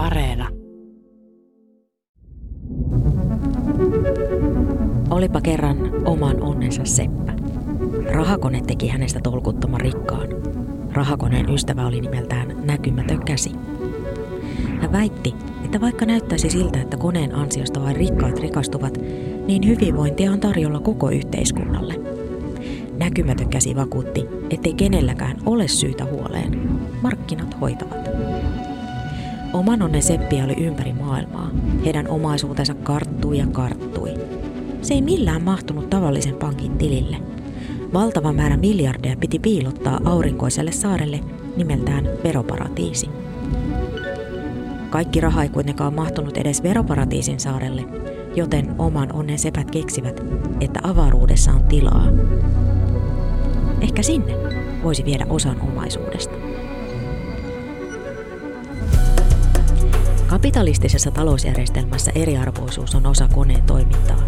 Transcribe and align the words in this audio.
Areena. 0.00 0.48
Olipa 5.10 5.40
kerran 5.40 5.76
oman 6.04 6.42
onnensa 6.42 6.84
seppä. 6.84 7.32
Rahakone 8.12 8.60
teki 8.60 8.88
hänestä 8.88 9.20
tolkuttoman 9.22 9.80
rikkaan. 9.80 10.28
Rahakoneen 10.92 11.50
ystävä 11.50 11.86
oli 11.86 12.00
nimeltään 12.00 12.56
näkymätön 12.64 13.24
käsi. 13.24 13.52
Hän 14.80 14.92
väitti, 14.92 15.34
että 15.64 15.80
vaikka 15.80 16.06
näyttäisi 16.06 16.50
siltä, 16.50 16.80
että 16.80 16.96
koneen 16.96 17.34
ansiosta 17.34 17.80
vain 17.80 17.96
rikkaat 17.96 18.38
rikastuvat, 18.38 18.98
niin 19.46 19.66
hyvinvointia 19.66 20.32
on 20.32 20.40
tarjolla 20.40 20.80
koko 20.80 21.10
yhteiskunnalle. 21.10 21.94
Näkymätön 22.98 23.48
käsi 23.48 23.76
vakuutti, 23.76 24.26
ettei 24.50 24.74
kenelläkään 24.74 25.36
ole 25.46 25.68
syytä 25.68 26.04
huoleen. 26.04 26.80
Markkinat 27.02 27.60
hoitavat. 27.60 27.99
Oman 29.52 29.82
onnen 29.82 30.02
seppiä 30.02 30.44
oli 30.44 30.54
ympäri 30.54 30.92
maailmaa. 30.92 31.50
Heidän 31.84 32.08
omaisuutensa 32.08 32.74
karttui 32.74 33.38
ja 33.38 33.46
karttui. 33.46 34.14
Se 34.82 34.94
ei 34.94 35.02
millään 35.02 35.42
mahtunut 35.42 35.90
tavallisen 35.90 36.34
pankin 36.34 36.78
tilille. 36.78 37.16
Valtava 37.92 38.32
määrä 38.32 38.56
miljardeja 38.56 39.16
piti 39.16 39.38
piilottaa 39.38 40.00
aurinkoiselle 40.04 40.72
saarelle 40.72 41.20
nimeltään 41.56 42.08
veroparatiisi. 42.24 43.10
Kaikki 44.90 45.20
raha 45.20 45.42
ei 45.42 45.48
kuitenkaan 45.48 45.94
mahtunut 45.94 46.36
edes 46.36 46.62
veroparatiisin 46.62 47.40
saarelle, 47.40 47.84
joten 48.34 48.74
oman 48.78 49.12
onnen 49.12 49.38
sepät 49.38 49.70
keksivät, 49.70 50.20
että 50.60 50.80
avaruudessa 50.82 51.50
on 51.52 51.64
tilaa. 51.64 52.06
Ehkä 53.80 54.02
sinne 54.02 54.34
voisi 54.82 55.04
viedä 55.04 55.26
osan 55.28 55.60
omaisuudesta. 55.60 56.49
Kapitalistisessa 60.30 61.10
talousjärjestelmässä 61.10 62.12
eriarvoisuus 62.14 62.94
on 62.94 63.06
osa 63.06 63.28
koneen 63.28 63.62
toimintaa. 63.62 64.22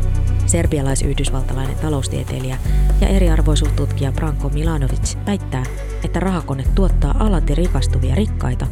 Serbialais-yhdysvaltalainen 0.46 1.78
taloustieteilijä 1.78 2.58
ja 3.00 3.08
eriarvoisuustutkija 3.08 4.12
Branko 4.12 4.48
Milanovic 4.48 5.16
väittää, 5.26 5.64
että 6.04 6.20
rahakone 6.20 6.64
tuottaa 6.74 7.14
alati 7.18 7.54
rikastuvia 7.54 8.14
rikkaita 8.14 8.66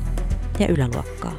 ja 0.59 0.67
yläluokkaa. 0.69 1.33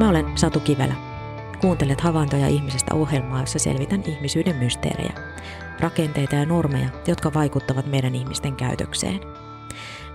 Mä 0.00 0.08
olen 0.08 0.38
Satu 0.38 0.60
Kivelä. 0.60 1.11
Kuuntelet 1.62 2.00
havaintoja 2.00 2.48
ihmisestä 2.48 2.94
ohjelmaa, 2.94 3.40
jossa 3.40 3.58
selvitän 3.58 4.02
ihmisyyden 4.06 4.56
mysteerejä, 4.56 5.12
rakenteita 5.80 6.34
ja 6.34 6.46
normeja, 6.46 6.88
jotka 7.06 7.34
vaikuttavat 7.34 7.86
meidän 7.86 8.14
ihmisten 8.14 8.56
käytökseen. 8.56 9.20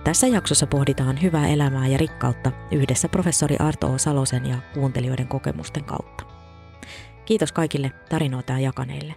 Tässä 0.04 0.26
jaksossa 0.26 0.66
pohditaan 0.66 1.22
hyvää 1.22 1.48
elämää 1.48 1.86
ja 1.86 1.98
rikkautta 1.98 2.52
yhdessä 2.70 3.08
professori 3.08 3.56
Arto 3.58 3.92
O. 3.92 3.98
Salosen 3.98 4.46
ja 4.46 4.58
kuuntelijoiden 4.74 5.28
kokemusten 5.28 5.84
kautta. 5.84 6.24
Kiitos 7.24 7.52
kaikille 7.52 7.92
tarinoita 8.08 8.58
jakaneille. 8.58 9.14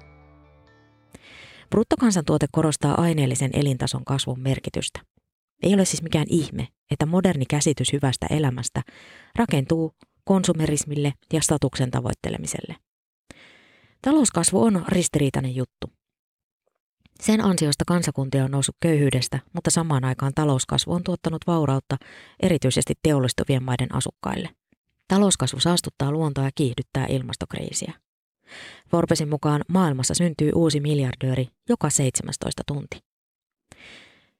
Bruttokansantuote 1.69 2.45
korostaa 2.51 3.01
aineellisen 3.01 3.49
elintason 3.53 4.05
kasvun 4.05 4.39
merkitystä. 4.39 4.99
Ei 5.63 5.73
ole 5.73 5.85
siis 5.85 6.03
mikään 6.03 6.27
ihme, 6.29 6.67
että 6.91 7.05
moderni 7.05 7.45
käsitys 7.45 7.93
hyvästä 7.93 8.27
elämästä 8.29 8.81
rakentuu 9.35 9.93
konsumerismille 10.25 11.13
ja 11.33 11.41
statuksen 11.41 11.91
tavoittelemiselle. 11.91 12.75
Talouskasvu 14.01 14.63
on 14.63 14.85
ristiriitainen 14.87 15.55
juttu. 15.55 15.87
Sen 17.21 17.45
ansiosta 17.45 17.85
kansakuntia 17.87 18.45
on 18.45 18.51
noussut 18.51 18.75
köyhyydestä, 18.79 19.39
mutta 19.53 19.71
samaan 19.71 20.03
aikaan 20.05 20.31
talouskasvu 20.35 20.93
on 20.93 21.03
tuottanut 21.03 21.41
vaurautta 21.47 21.97
erityisesti 22.39 22.93
teollistuvien 23.03 23.63
maiden 23.63 23.95
asukkaille. 23.95 24.49
Talouskasvu 25.07 25.59
saastuttaa 25.59 26.11
luontoa 26.11 26.43
ja 26.43 26.51
kiihdyttää 26.55 27.05
ilmastokriisiä. 27.05 27.93
Forbesin 28.91 29.29
mukaan 29.29 29.61
maailmassa 29.67 30.13
syntyy 30.13 30.51
uusi 30.55 30.79
miljardööri 30.79 31.47
joka 31.69 31.89
17 31.89 32.63
tunti. 32.67 32.99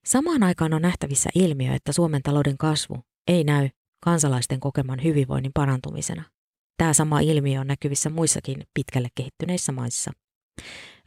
Samaan 0.06 0.44
aikaan 0.44 0.74
on 0.74 0.82
nähtävissä 0.82 1.30
ilmiö, 1.36 1.74
että 1.74 1.92
Suomen 1.92 2.22
talouden 2.24 2.58
kasvu 2.58 3.00
ei 3.28 3.44
näy 3.44 3.70
kansalaisten 4.02 4.60
kokeman 4.60 5.04
hyvinvoinnin 5.04 5.52
parantumisena. 5.54 6.24
Tämä 6.78 6.94
sama 6.94 7.20
ilmiö 7.20 7.60
on 7.60 7.68
näkyvissä 7.68 8.10
muissakin 8.10 8.64
pitkälle 8.74 9.08
kehittyneissä 9.16 9.72
maissa. 9.72 10.12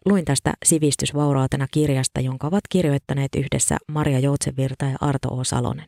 Luin 0.06 0.24
tästä 0.24 0.52
sivistysvaurautena 0.64 1.66
kirjasta, 1.70 2.20
jonka 2.20 2.46
ovat 2.46 2.64
kirjoittaneet 2.68 3.34
yhdessä 3.34 3.76
Maria 3.88 4.18
Joutsenvirta 4.18 4.84
ja 4.84 4.96
Arto 5.00 5.28
O. 5.28 5.44
Salonen. 5.44 5.86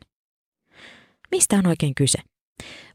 Mistä 1.30 1.56
on 1.56 1.66
oikein 1.66 1.94
kyse? 1.94 2.18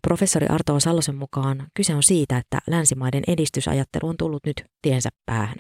Professori 0.01 0.47
Arto. 0.47 0.79
Salosen 0.79 1.15
mukaan 1.15 1.67
kyse 1.73 1.95
on 1.95 2.03
siitä, 2.03 2.37
että 2.37 2.59
länsimaiden 2.67 3.23
edistysajattelu 3.27 4.09
on 4.09 4.17
tullut 4.17 4.45
nyt 4.45 4.65
tiensä 4.81 5.09
päähän. 5.25 5.57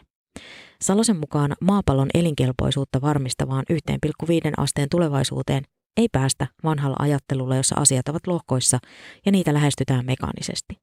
Salosen 0.81 1.17
mukaan 1.17 1.55
maapallon 1.61 2.09
elinkelpoisuutta 2.13 3.01
varmistavaan 3.01 3.63
1,5 3.91 4.27
asteen 4.57 4.89
tulevaisuuteen 4.89 5.63
ei 5.97 6.07
päästä 6.11 6.47
vanhalla 6.63 6.95
ajattelulla, 6.99 7.55
jossa 7.55 7.75
asiat 7.75 8.07
ovat 8.07 8.27
lohkoissa 8.27 8.79
ja 9.25 9.31
niitä 9.31 9.53
lähestytään 9.53 10.05
mekaanisesti. 10.05 10.77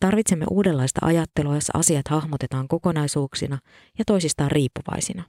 Tarvitsemme 0.00 0.44
uudenlaista 0.50 1.06
ajattelua, 1.06 1.54
jossa 1.54 1.78
asiat 1.78 2.08
hahmotetaan 2.08 2.68
kokonaisuuksina 2.68 3.58
ja 3.98 4.04
toisistaan 4.04 4.50
riippuvaisina. 4.50 5.24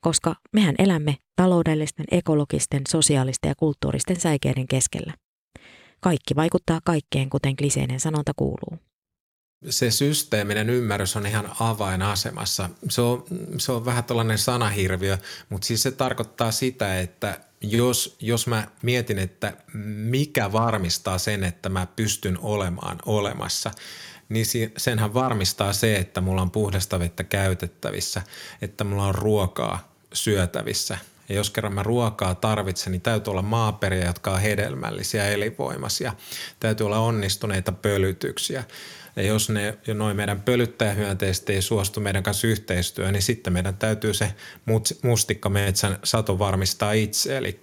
Koska 0.00 0.34
mehän 0.52 0.74
elämme 0.78 1.16
taloudellisten, 1.36 2.06
ekologisten, 2.10 2.82
sosiaalisten 2.88 3.48
ja 3.48 3.54
kulttuuristen 3.54 4.20
säikeiden 4.20 4.68
keskellä. 4.68 5.14
Kaikki 6.00 6.36
vaikuttaa 6.36 6.80
kaikkeen, 6.84 7.30
kuten 7.30 7.56
kliseinen 7.56 8.00
sanonta 8.00 8.32
kuuluu 8.36 8.78
se 9.70 9.90
systeeminen 9.90 10.70
ymmärrys 10.70 11.16
on 11.16 11.26
ihan 11.26 11.52
avainasemassa. 11.60 12.70
Se 12.88 13.00
on, 13.00 13.24
se 13.58 13.72
on 13.72 13.84
vähän 13.84 14.04
tällainen 14.04 14.38
sanahirviö, 14.38 15.18
mutta 15.48 15.66
siis 15.66 15.82
se 15.82 15.90
tarkoittaa 15.90 16.52
sitä, 16.52 17.00
että 17.00 17.40
jos, 17.70 18.16
jos 18.20 18.46
mä 18.46 18.68
mietin, 18.82 19.18
että 19.18 19.52
mikä 20.04 20.52
varmistaa 20.52 21.18
sen, 21.18 21.44
että 21.44 21.68
mä 21.68 21.86
pystyn 21.86 22.38
olemaan 22.38 22.98
olemassa, 23.06 23.70
niin 24.28 24.46
senhän 24.76 25.14
varmistaa 25.14 25.72
se, 25.72 25.96
että 25.96 26.20
mulla 26.20 26.42
on 26.42 26.50
puhdasta 26.50 26.98
vettä 26.98 27.24
käytettävissä, 27.24 28.22
että 28.62 28.84
mulla 28.84 29.06
on 29.06 29.14
ruokaa 29.14 29.94
syötävissä. 30.12 30.98
Ja 31.28 31.34
jos 31.34 31.50
kerran 31.50 31.74
mä 31.74 31.82
ruokaa 31.82 32.34
tarvitsen, 32.34 32.90
niin 32.90 33.00
täytyy 33.00 33.30
olla 33.30 33.42
maaperiä, 33.42 34.06
jotka 34.06 34.30
on 34.30 34.40
hedelmällisiä 34.40 35.28
elinvoimaisia. 35.28 36.12
Täytyy 36.60 36.86
olla 36.86 36.98
onnistuneita 36.98 37.72
pölytyksiä. 37.72 38.64
Ja 39.16 39.22
jos 39.22 39.50
ne 39.50 39.78
noin 39.94 40.16
meidän 40.16 40.42
pölyttäjähyönteiset 40.42 41.50
ei 41.50 41.62
suostu 41.62 42.00
meidän 42.00 42.22
kanssa 42.22 42.46
yhteistyöhön, 42.46 43.12
niin 43.12 43.22
sitten 43.22 43.52
meidän 43.52 43.76
täytyy 43.76 44.14
se 44.14 44.34
mustikkametsän 45.02 45.98
sato 46.04 46.38
varmistaa 46.38 46.92
itse, 46.92 47.36
eli, 47.36 47.60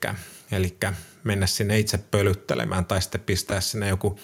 eli 0.51 0.77
mennä 1.23 1.47
sinne 1.47 1.79
itse 1.79 1.97
pölyttelemään 1.97 2.85
tai 2.85 3.01
sitten 3.01 3.21
pistää 3.21 3.61
sinne 3.61 3.87
joku 3.87 4.19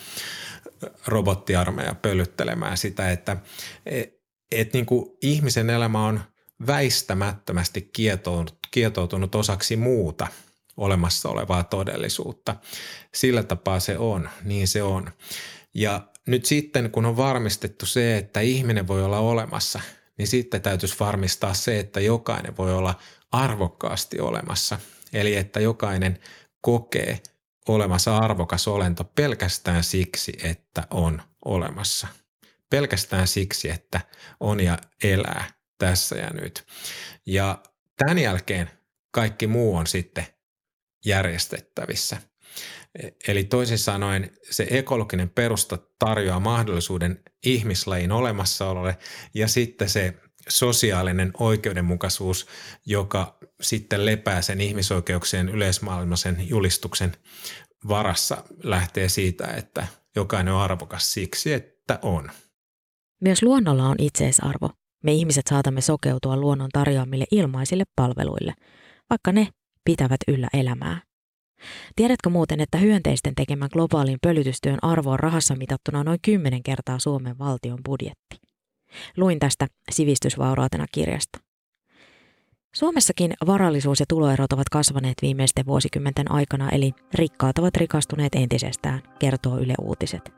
robottiarmeija 1.07 1.95
pölyttelemään 1.95 2.77
sitä, 2.77 3.11
että 3.11 3.37
et, 3.85 4.13
et 4.51 4.73
niin 4.73 4.85
kuin 4.85 5.17
ihmisen 5.21 5.69
elämä 5.69 6.05
on 6.05 6.19
väistämättömästi 6.67 7.81
kietoutunut, 7.81 8.57
kietoutunut 8.71 9.35
osaksi 9.35 9.75
muuta 9.75 10.27
olemassa 10.77 11.29
olevaa 11.29 11.63
todellisuutta. 11.63 12.55
Sillä 13.13 13.43
tapaa 13.43 13.79
se 13.79 13.97
on, 13.97 14.29
niin 14.43 14.67
se 14.67 14.83
on. 14.83 15.11
Ja 15.73 16.07
nyt 16.27 16.45
sitten, 16.45 16.91
kun 16.91 17.05
on 17.05 17.17
varmistettu 17.17 17.85
se, 17.85 18.17
että 18.17 18.39
ihminen 18.39 18.87
voi 18.87 19.03
olla 19.03 19.19
olemassa, 19.19 19.81
niin 20.17 20.27
sitten 20.27 20.61
täytyisi 20.61 20.95
varmistaa 20.99 21.53
se, 21.53 21.79
että 21.79 21.99
jokainen 21.99 22.57
voi 22.57 22.73
olla 22.73 22.99
arvokkaasti 23.31 24.19
olemassa. 24.19 24.79
Eli 25.13 25.35
että 25.35 25.59
jokainen 25.59 26.19
kokee 26.61 27.19
olemassa 27.67 28.17
arvokas 28.17 28.67
olento 28.67 29.03
pelkästään 29.03 29.83
siksi, 29.83 30.33
että 30.43 30.87
on 30.89 31.21
olemassa. 31.45 32.07
Pelkästään 32.69 33.27
siksi, 33.27 33.69
että 33.69 34.01
on 34.39 34.59
ja 34.59 34.77
elää 35.03 35.51
tässä 35.77 36.15
ja 36.15 36.29
nyt. 36.29 36.65
Ja 37.25 37.63
tämän 37.97 38.17
jälkeen 38.17 38.69
kaikki 39.11 39.47
muu 39.47 39.75
on 39.75 39.87
sitten 39.87 40.27
järjestettävissä. 41.05 42.17
Eli 43.27 43.43
toisin 43.43 43.77
sanoen 43.77 44.31
se 44.49 44.67
ekologinen 44.69 45.29
perusta 45.29 45.77
tarjoaa 45.99 46.39
mahdollisuuden 46.39 47.23
ihmislajin 47.45 48.11
olemassaololle 48.11 48.97
ja 49.33 49.47
sitten 49.47 49.89
se 49.89 50.13
sosiaalinen 50.49 51.31
oikeudenmukaisuus, 51.39 52.47
joka 52.85 53.37
sitten 53.61 54.05
lepää 54.05 54.41
sen 54.41 54.61
ihmisoikeuksien 54.61 55.49
yleismaailmaisen 55.49 56.49
julistuksen 56.49 57.11
varassa, 57.87 58.43
lähtee 58.63 59.09
siitä, 59.09 59.47
että 59.47 59.87
jokainen 60.15 60.53
on 60.53 60.61
arvokas 60.61 61.13
siksi, 61.13 61.53
että 61.53 61.99
on. 62.01 62.31
Myös 63.21 63.43
luonnolla 63.43 63.87
on 63.87 63.95
itseisarvo. 63.99 64.69
Me 65.03 65.13
ihmiset 65.13 65.47
saatamme 65.49 65.81
sokeutua 65.81 66.37
luonnon 66.37 66.69
tarjoamille 66.73 67.25
ilmaisille 67.31 67.83
palveluille, 67.95 68.53
vaikka 69.09 69.31
ne 69.31 69.47
pitävät 69.85 70.19
yllä 70.27 70.47
elämää. 70.53 71.06
Tiedätkö 71.95 72.29
muuten, 72.29 72.59
että 72.59 72.77
hyönteisten 72.77 73.35
tekemän 73.35 73.69
globaalin 73.73 74.17
pölytystyön 74.21 74.79
arvo 74.81 75.11
on 75.11 75.19
rahassa 75.19 75.55
mitattuna 75.55 76.03
noin 76.03 76.19
10 76.21 76.63
kertaa 76.63 76.99
Suomen 76.99 77.39
valtion 77.39 77.79
budjetti? 77.85 78.37
Luin 79.17 79.39
tästä 79.39 79.67
sivistysvaurautena 79.91 80.85
kirjasta. 80.91 81.39
Suomessakin 82.75 83.33
varallisuus 83.47 83.99
ja 83.99 84.05
tuloerot 84.09 84.53
ovat 84.53 84.69
kasvaneet 84.69 85.17
viimeisten 85.21 85.65
vuosikymmenten 85.65 86.31
aikana, 86.31 86.69
eli 86.69 86.91
rikkaat 87.13 87.57
ovat 87.57 87.77
rikastuneet 87.77 88.35
entisestään, 88.35 89.01
kertoo 89.19 89.57
Yle 89.59 89.73
Uutiset. 89.81 90.33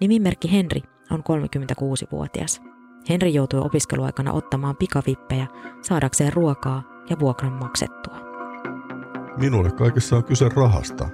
Nimimerkki 0.00 0.52
Henri 0.52 0.80
on 1.10 1.20
36-vuotias. 1.20 2.62
Henri 3.08 3.34
joutui 3.34 3.60
opiskeluaikana 3.60 4.32
ottamaan 4.32 4.76
pikavippejä 4.76 5.46
saadakseen 5.82 6.32
ruokaa 6.32 6.82
ja 7.10 7.18
vuokran 7.20 7.52
maksettua. 7.52 8.25
Minulle 9.36 9.70
kaikessa 9.70 10.16
on 10.16 10.24
kyse 10.24 10.48
rahasta. 10.48 11.08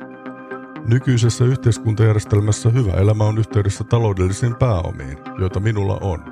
Nykyisessä 0.87 1.45
yhteiskuntajärjestelmässä 1.45 2.71
hyvä 2.71 2.93
elämä 2.93 3.25
on 3.25 3.39
yhteydessä 3.39 3.85
taloudellisiin 3.85 4.55
pääomiin, 4.55 5.19
joita 5.39 5.61
minulla 5.61 5.99
on. 6.01 6.25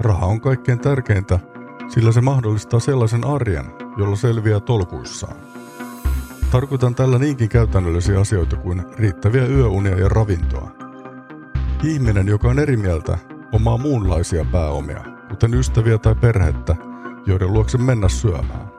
Raha 0.00 0.26
on 0.26 0.40
kaikkein 0.40 0.78
tärkeintä, 0.78 1.38
sillä 1.88 2.12
se 2.12 2.20
mahdollistaa 2.20 2.80
sellaisen 2.80 3.24
arjen, 3.24 3.64
jolla 3.96 4.16
selviää 4.16 4.60
tolkuissaan. 4.60 5.36
Tarkoitan 6.50 6.94
tällä 6.94 7.18
niinkin 7.18 7.48
käytännöllisiä 7.48 8.20
asioita 8.20 8.56
kuin 8.56 8.82
riittäviä 8.98 9.46
yöunia 9.46 9.98
ja 9.98 10.08
ravintoa. 10.08 10.70
Ihminen, 11.82 12.28
joka 12.28 12.48
on 12.48 12.58
eri 12.58 12.76
mieltä, 12.76 13.18
omaa 13.52 13.78
muunlaisia 13.78 14.44
pääomia, 14.52 15.04
kuten 15.28 15.54
ystäviä 15.54 15.98
tai 15.98 16.14
perhettä, 16.14 16.76
joiden 17.26 17.52
luokse 17.52 17.78
mennä 17.78 18.08
syömään. 18.08 18.75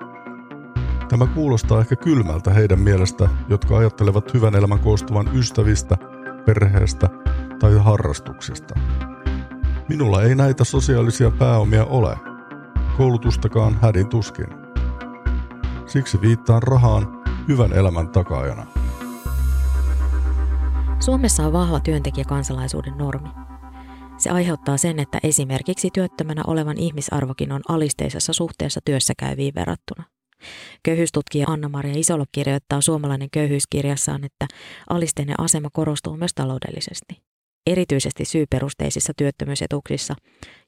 Tämä 1.09 1.27
kuulostaa 1.27 1.80
ehkä 1.80 1.95
kylmältä 1.95 2.54
heidän 2.54 2.80
mielestä, 2.80 3.30
jotka 3.50 3.77
ajattelevat 3.77 4.33
hyvän 4.33 4.56
elämän 4.56 4.80
koostuvan 4.80 5.30
ystävistä, 5.36 5.98
perheestä 6.45 7.09
tai 7.59 7.77
harrastuksista. 7.77 8.80
Minulla 9.89 10.24
ei 10.24 10.36
näitä 10.36 10.63
sosiaalisia 10.63 11.31
pääomia 11.31 11.86
ole, 11.86 12.18
koulutustakaan 12.98 13.80
hädin 13.81 14.07
tuskin. 14.07 14.48
Siksi 15.86 16.21
viittaan 16.21 16.63
rahaan 16.63 17.24
hyvän 17.48 17.74
elämän 17.74 18.10
takaajana. 18.10 18.68
Suomessa 21.00 21.45
on 21.45 21.53
vahva 21.53 21.80
työntekijäkansalaisuuden 21.80 22.98
normi. 22.98 23.30
Se 24.18 24.30
aiheuttaa 24.30 24.77
sen, 24.77 25.00
että 25.00 25.19
esimerkiksi 25.24 25.89
työttömänä 25.94 26.42
olevan 26.48 26.77
ihmisarvokin 26.77 27.51
on 27.51 27.62
alisteisessa 27.69 28.33
suhteessa 28.33 28.80
työssä 28.86 29.13
käyviin 29.19 29.56
verrattuna. 29.56 30.17
Köyhyystutkija 30.84 31.48
Anna-Maria 31.50 31.94
Isolo 31.95 32.25
kirjoittaa 32.31 32.81
suomalainen 32.81 33.30
köyhyyskirjassaan, 33.31 34.24
että 34.24 34.48
alisteinen 34.89 35.39
asema 35.39 35.69
korostuu 35.74 36.18
myös 36.18 36.31
taloudellisesti. 36.36 37.22
Erityisesti 37.68 38.25
syyperusteisissa 38.25 39.13
työttömyysetuuksissa 39.18 40.16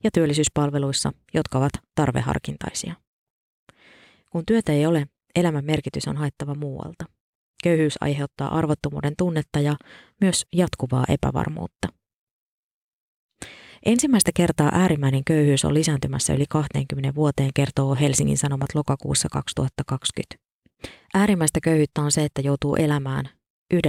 ja 0.03 0.11
työllisyyspalveluissa, 0.13 1.11
jotka 1.33 1.57
ovat 1.57 1.71
tarveharkintaisia. 1.95 2.95
Kun 4.29 4.45
työtä 4.45 4.71
ei 4.71 4.85
ole, 4.85 5.07
elämän 5.35 5.65
merkitys 5.65 6.07
on 6.07 6.17
haittava 6.17 6.55
muualta. 6.55 7.05
Köyhyys 7.63 7.97
aiheuttaa 8.01 8.57
arvottomuuden 8.57 9.13
tunnetta 9.17 9.59
ja 9.59 9.75
myös 10.21 10.45
jatkuvaa 10.53 11.05
epävarmuutta. 11.07 11.98
Ensimmäistä 13.85 14.31
kertaa 14.35 14.69
äärimmäinen 14.73 15.23
köyhyys 15.25 15.65
on 15.65 15.73
lisääntymässä 15.73 16.33
yli 16.33 16.45
20 16.49 17.15
vuoteen, 17.15 17.51
kertoo 17.55 17.95
Helsingin 17.95 18.37
Sanomat 18.37 18.75
lokakuussa 18.75 19.27
2020. 19.31 20.35
Äärimmäistä 21.13 21.59
köyhyyttä 21.63 22.01
on 22.01 22.11
se, 22.11 22.25
että 22.25 22.41
joutuu 22.41 22.75
elämään 22.75 23.29
1,60 23.73 23.79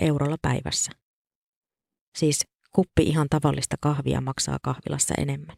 eurolla 0.00 0.36
päivässä. 0.42 0.92
Siis 2.18 2.44
kuppi 2.72 3.02
ihan 3.02 3.26
tavallista 3.30 3.76
kahvia 3.80 4.20
maksaa 4.20 4.58
kahvilassa 4.62 5.14
enemmän. 5.18 5.56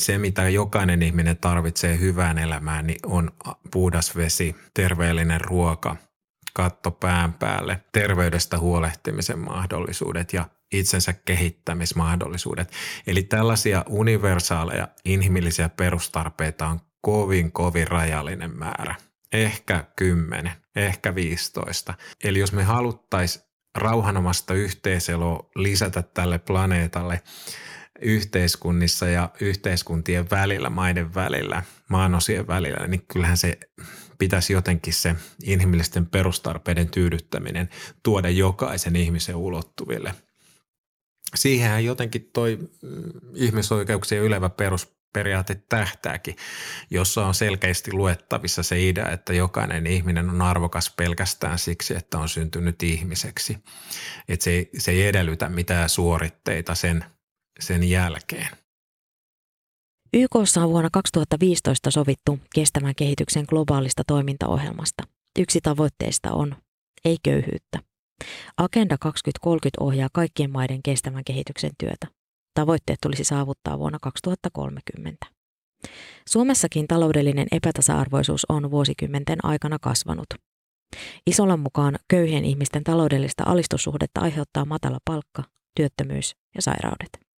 Se, 0.00 0.18
mitä 0.18 0.48
jokainen 0.48 1.02
ihminen 1.02 1.36
tarvitsee 1.36 1.98
hyvään 2.00 2.38
elämään, 2.38 2.86
niin 2.86 3.00
on 3.06 3.30
puhdas 3.72 4.16
vesi, 4.16 4.56
terveellinen 4.74 5.40
ruoka, 5.40 5.96
katto 6.54 6.90
pään 6.90 7.32
päälle, 7.32 7.80
terveydestä 7.92 8.58
huolehtimisen 8.58 9.38
mahdollisuudet 9.38 10.32
ja 10.32 10.48
itsensä 10.72 11.12
kehittämismahdollisuudet. 11.12 12.72
Eli 13.06 13.22
tällaisia 13.22 13.84
universaaleja 13.88 14.88
inhimillisiä 15.04 15.68
perustarpeita 15.68 16.66
on 16.66 16.80
kovin, 17.00 17.52
kovin 17.52 17.88
rajallinen 17.88 18.58
määrä. 18.58 18.94
Ehkä 19.32 19.84
10, 19.96 20.52
ehkä 20.76 21.14
15. 21.14 21.94
Eli 22.24 22.38
jos 22.38 22.52
me 22.52 22.62
haluttaisiin 22.64 23.44
rauhanomasta 23.74 24.54
yhteiseloa 24.54 25.50
lisätä 25.54 26.02
tälle 26.02 26.38
planeetalle 26.38 27.22
yhteiskunnissa 28.00 29.08
ja 29.08 29.30
yhteiskuntien 29.40 30.30
välillä, 30.30 30.70
maiden 30.70 31.14
välillä, 31.14 31.62
maanosien 31.88 32.46
välillä, 32.46 32.86
niin 32.86 33.04
kyllähän 33.12 33.36
se 33.36 33.58
pitäisi 34.20 34.52
jotenkin 34.52 34.92
se 34.92 35.16
inhimillisten 35.42 36.06
perustarpeiden 36.06 36.88
tyydyttäminen 36.88 37.68
tuoda 38.02 38.30
jokaisen 38.30 38.96
ihmisen 38.96 39.36
ulottuville– 39.36 40.14
siihenhän 41.34 41.84
jotenkin 41.84 42.30
toi 42.32 42.58
mm, 42.82 43.12
ihmisoikeuksien 43.34 44.22
ylevä 44.22 44.48
perusperiaate 44.48 45.62
tähtääkin, 45.68 46.36
jossa 46.90 47.26
on 47.26 47.34
selkeästi 47.34 47.92
luettavissa 47.92 48.62
se 48.62 48.88
idea, 48.88 49.10
että 49.10 49.32
jokainen 49.32 49.86
ihminen 49.86 50.30
on 50.30 50.42
arvokas 50.42 50.94
pelkästään 50.96 51.58
siksi, 51.58 51.94
että 51.94 52.18
on 52.18 52.28
syntynyt 52.28 52.82
ihmiseksi. 52.82 53.58
Että 54.28 54.44
se, 54.44 54.68
se 54.78 54.90
ei 54.90 55.06
edellytä 55.06 55.48
mitään 55.48 55.88
suoritteita 55.88 56.74
sen, 56.74 57.04
sen 57.60 57.90
jälkeen. 57.90 58.48
YKssa 60.14 60.62
on 60.62 60.70
vuonna 60.70 60.90
2015 60.92 61.90
sovittu 61.90 62.38
kestävän 62.54 62.94
kehityksen 62.94 63.44
globaalista 63.48 64.02
toimintaohjelmasta. 64.06 65.02
Yksi 65.38 65.60
tavoitteista 65.62 66.32
on 66.32 66.56
ei 67.04 67.16
köyhyyttä. 67.22 67.78
Agenda 68.56 68.96
2030 69.00 69.84
ohjaa 69.84 70.08
kaikkien 70.12 70.50
maiden 70.50 70.82
kestävän 70.82 71.24
kehityksen 71.24 71.70
työtä. 71.78 72.06
Tavoitteet 72.54 72.98
tulisi 73.02 73.24
saavuttaa 73.24 73.78
vuonna 73.78 73.98
2030. 74.02 75.26
Suomessakin 76.28 76.88
taloudellinen 76.88 77.46
epätasa-arvoisuus 77.52 78.46
on 78.48 78.70
vuosikymmenten 78.70 79.44
aikana 79.44 79.78
kasvanut. 79.78 80.26
Isolan 81.26 81.60
mukaan 81.60 81.98
köyhien 82.08 82.44
ihmisten 82.44 82.84
taloudellista 82.84 83.44
alistussuhdetta 83.46 84.20
aiheuttaa 84.20 84.64
matala 84.64 84.98
palkka, 85.04 85.44
työttömyys 85.76 86.36
ja 86.54 86.62
sairaudet. 86.62 87.29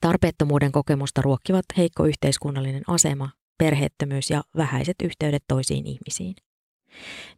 Tarpeettomuuden 0.00 0.72
kokemusta 0.72 1.22
ruokkivat 1.22 1.64
heikko 1.76 2.04
yhteiskunnallinen 2.04 2.82
asema, 2.86 3.30
perheettömyys 3.58 4.30
ja 4.30 4.42
vähäiset 4.56 4.96
yhteydet 5.04 5.44
toisiin 5.48 5.86
ihmisiin. 5.86 6.34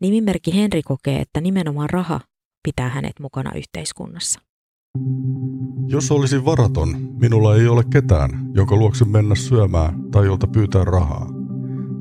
Nimimerkki 0.01 0.55
Henri 0.55 0.83
kokee, 0.83 1.21
että 1.21 1.41
nimenomaan 1.41 1.91
raha 1.91 2.21
pitää 2.63 2.89
hänet 2.89 3.21
mukana 3.21 3.53
yhteiskunnassa. 3.55 4.41
Jos 5.89 6.11
olisin 6.11 6.45
varaton, 6.45 6.89
minulla 7.21 7.57
ei 7.57 7.67
ole 7.67 7.85
ketään, 7.93 8.31
jonka 8.55 8.77
luokse 8.77 9.05
mennä 9.05 9.35
syömään 9.35 10.11
tai 10.11 10.27
jolta 10.27 10.47
pyytää 10.47 10.85
rahaa. 10.85 11.29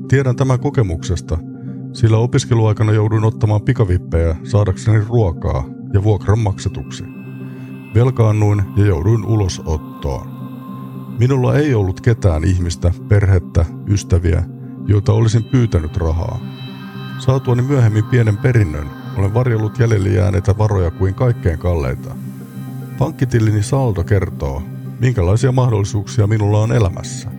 Tiedän 0.08 0.36
tämän 0.36 0.60
kokemuksesta, 0.60 1.38
sillä 1.92 2.18
opiskeluaikana 2.18 2.92
jouduin 2.92 3.24
ottamaan 3.24 3.62
pikavippejä 3.62 4.36
saadakseni 4.44 5.04
ruokaa 5.08 5.64
ja 5.92 6.02
vuokran 6.02 6.38
maksetuksi. 6.38 7.04
Velkaannuin 7.94 8.62
ja 8.76 8.86
jouduin 8.86 9.24
ulosottoon. 9.24 10.39
Minulla 11.20 11.56
ei 11.56 11.74
ollut 11.74 12.00
ketään 12.00 12.44
ihmistä, 12.44 12.92
perhettä, 13.08 13.64
ystäviä, 13.88 14.44
joilta 14.86 15.12
olisin 15.12 15.44
pyytänyt 15.44 15.96
rahaa. 15.96 16.40
Saatuani 17.18 17.62
myöhemmin 17.62 18.04
pienen 18.04 18.36
perinnön, 18.36 18.86
olen 19.16 19.34
varjellut 19.34 19.78
jäljelle 19.78 20.08
jääneitä 20.08 20.58
varoja 20.58 20.90
kuin 20.90 21.14
kaikkein 21.14 21.58
kalleita. 21.58 22.16
Pankkitillini 22.98 23.62
saldo 23.62 24.04
kertoo, 24.04 24.62
minkälaisia 25.00 25.52
mahdollisuuksia 25.52 26.26
minulla 26.26 26.58
on 26.58 26.72
elämässä. 26.72 27.30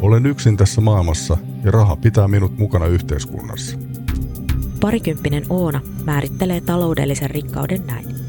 Olen 0.00 0.26
yksin 0.26 0.56
tässä 0.56 0.80
maailmassa 0.80 1.36
ja 1.64 1.70
raha 1.70 1.96
pitää 1.96 2.28
minut 2.28 2.58
mukana 2.58 2.86
yhteiskunnassa. 2.86 3.78
Parikymppinen 4.80 5.42
Oona 5.48 5.80
määrittelee 6.04 6.60
taloudellisen 6.60 7.30
rikkauden 7.30 7.86
näin. 7.86 8.25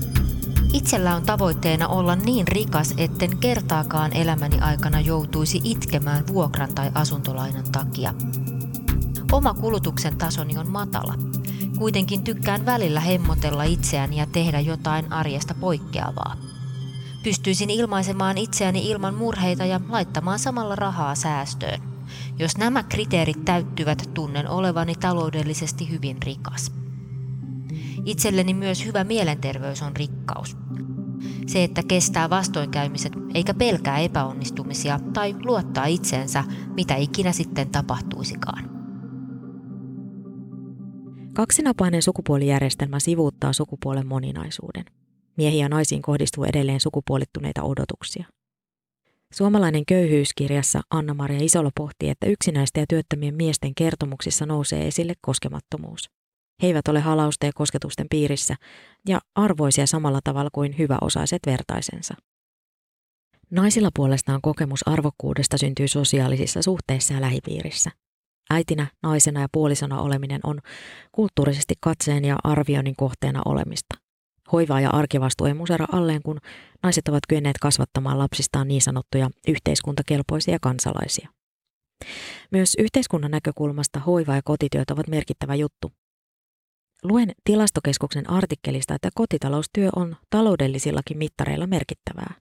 Itsellä 0.88 1.16
on 1.16 1.24
tavoitteena 1.24 1.88
olla 1.88 2.16
niin 2.16 2.48
rikas, 2.48 2.94
etten 2.98 3.38
kertaakaan 3.38 4.14
elämäni 4.14 4.60
aikana 4.60 5.00
joutuisi 5.00 5.62
itkemään 5.64 6.28
vuokran 6.28 6.76
tai 6.76 6.92
asuntolainan 6.94 7.72
takia. 7.72 8.14
Oma 9.32 9.54
kulutuksen 9.54 10.18
tasoni 10.18 10.58
on 10.58 10.72
matala, 10.72 11.14
Kuitenkin 11.78 12.24
tykkään 12.24 12.66
välillä 12.66 13.00
hemmotella 13.00 13.64
itseäni 13.64 14.18
ja 14.18 14.26
tehdä 14.26 14.60
jotain 14.60 15.12
arjesta 15.12 15.54
poikkeavaa. 15.54 16.36
Pystyisin 17.24 17.70
ilmaisemaan 17.70 18.38
itseäni 18.38 18.90
ilman 18.90 19.16
murheita 19.16 19.66
ja 19.66 19.82
laittamaan 19.90 20.40
samalla 20.40 20.76
rahaa 20.76 21.16
säästöön. 21.16 21.82
Jos 22.40 22.58
nämä 22.58 22.84
kriteerit 22.84 23.46
täyttyvät, 23.46 24.10
tunnen 24.14 24.50
olevani 24.50 24.96
taloudellisesti 24.96 25.90
hyvin 25.90 26.18
rikas. 26.26 26.72
Itselleni 28.08 28.54
myös 28.54 28.86
hyvä 28.86 29.04
mielenterveys 29.04 29.82
on 29.82 29.96
rikkaus. 29.96 30.58
Se, 31.48 31.64
että 31.64 31.82
kestää 31.88 32.30
vastoinkäymiset 32.30 33.14
eikä 33.34 33.54
pelkää 33.54 34.00
epäonnistumisia 34.00 35.00
tai 35.14 35.36
luottaa 35.44 35.86
itseensä, 35.86 36.44
mitä 36.76 36.96
ikinä 36.96 37.32
sitten 37.32 37.70
tapahtuisikaan. 37.70 38.70
Kaksinapainen 41.34 42.02
sukupuolijärjestelmä 42.02 43.00
sivuuttaa 43.00 43.54
sukupuolen 43.54 44.08
moninaisuuden. 44.08 44.86
Miehiä 45.38 45.66
ja 45.66 45.70
naisiin 45.70 46.02
kohdistuu 46.02 46.44
edelleen 46.44 46.80
sukupuolittuneita 46.80 47.64
odotuksia. 47.64 48.26
Suomalainen 49.34 49.86
köyhyyskirjassa 49.86 50.82
Anna-Maria 50.90 51.40
Isolo 51.42 51.70
pohtii, 51.78 52.10
että 52.10 52.28
yksinäisten 52.28 52.82
ja 52.82 52.86
työttömien 52.90 53.36
miesten 53.36 53.76
kertomuksissa 53.76 54.46
nousee 54.46 54.88
esille 54.88 55.14
koskemattomuus. 55.22 56.17
He 56.62 56.68
eivät 56.68 56.88
ole 56.88 57.00
halausten 57.00 57.48
ja 57.48 57.52
kosketusten 57.56 58.08
piirissä 58.10 58.56
ja 59.08 59.20
arvoisia 59.36 59.88
samalla 59.88 60.20
tavalla 60.24 60.50
kuin 60.54 60.78
hyväosaiset 60.78 61.40
vertaisensa. 61.46 62.14
Naisilla 63.52 63.90
puolestaan 63.96 64.42
kokemus 64.42 64.88
arvokkuudesta 64.88 65.58
syntyy 65.58 65.88
sosiaalisissa 65.88 66.62
suhteissa 66.62 67.14
ja 67.14 67.22
lähipiirissä. 67.22 67.92
Äitinä, 68.50 68.88
naisena 69.04 69.42
ja 69.42 69.48
puolisona 69.52 70.02
oleminen 70.02 70.40
on 70.44 70.60
kulttuurisesti 71.12 71.74
katseen 71.80 72.26
ja 72.26 72.36
arvioinnin 72.44 72.96
kohteena 72.96 73.42
olemista. 73.46 73.96
Hoivaa 74.52 74.82
ja 74.82 74.90
arkivastuu 74.90 75.48
ei 75.48 75.54
musera 75.54 75.86
alleen, 75.92 76.22
kun 76.24 76.40
naiset 76.84 77.08
ovat 77.08 77.24
kyenneet 77.30 77.58
kasvattamaan 77.62 78.20
lapsistaan 78.20 78.68
niin 78.68 78.82
sanottuja 78.82 79.30
yhteiskuntakelpoisia 79.48 80.58
kansalaisia. 80.62 81.30
Myös 82.52 82.76
yhteiskunnan 82.80 83.32
näkökulmasta 83.32 84.00
hoiva- 84.00 84.36
ja 84.36 84.42
kotityöt 84.44 84.92
ovat 84.92 85.08
merkittävä 85.08 85.56
juttu. 85.56 85.92
Luen 87.04 87.32
tilastokeskuksen 87.44 88.30
artikkelista, 88.30 88.96
että 88.96 89.10
kotitaloustyö 89.16 89.90
on 89.96 90.16
taloudellisillakin 90.30 91.18
mittareilla 91.18 91.68
merkittävää. 91.68 92.34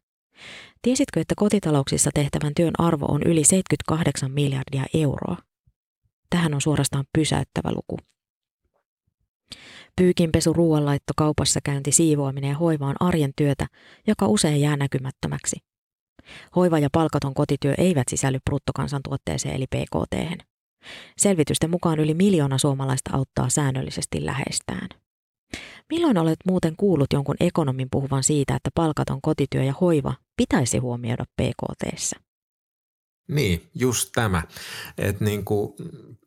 Tiesitkö, 0.83 1.21
että 1.21 1.35
kotitalouksissa 1.37 2.11
tehtävän 2.15 2.53
työn 2.57 2.73
arvo 2.79 3.07
on 3.07 3.23
yli 3.23 3.45
78 3.45 4.31
miljardia 4.31 4.85
euroa? 4.95 5.37
Tähän 6.31 6.55
on 6.55 6.61
suorastaan 6.61 7.05
pysäyttävä 7.13 7.73
luku. 7.73 7.99
Pyykinpesu, 9.97 10.53
ruoanlaitto, 10.53 11.13
kaupassa 11.17 11.61
käynti, 11.65 11.93
siivoaminen 11.93 12.49
ja 12.49 12.57
hoiva 12.57 12.87
on 12.87 12.97
arjen 13.01 13.33
työtä, 13.37 13.67
joka 14.07 14.27
usein 14.27 14.61
jää 14.61 14.77
näkymättömäksi. 14.77 15.57
Hoiva 16.57 16.79
ja 16.79 16.89
palkaton 16.93 17.35
kotityö 17.35 17.75
eivät 17.79 18.09
sisälly 18.11 18.39
bruttokansantuotteeseen 18.45 19.55
eli 19.55 19.67
PKT. 19.67 20.43
Selvitysten 21.17 21.71
mukaan 21.71 21.99
yli 21.99 22.15
miljoona 22.15 22.59
suomalaista 22.59 23.11
auttaa 23.13 23.49
säännöllisesti 23.49 24.25
läheistään. 24.25 24.89
Milloin 25.91 26.19
olet 26.19 26.39
muuten 26.47 26.77
kuullut 26.77 27.13
jonkun 27.13 27.37
ekonomin 27.41 27.89
puhuvan 27.91 28.25
siitä, 28.25 28.57
että 28.57 28.71
palkaton 28.75 29.21
kotityö 29.23 29.63
ja 29.63 29.75
hoiva 29.81 30.15
pitäisi 30.37 30.79
huomioida 30.79 31.25
PKTssä? 31.25 32.17
Niin, 33.29 33.71
just 33.75 34.11
tämä, 34.15 34.43
että 34.99 35.25
niin 35.25 35.45
kuin 35.45 35.75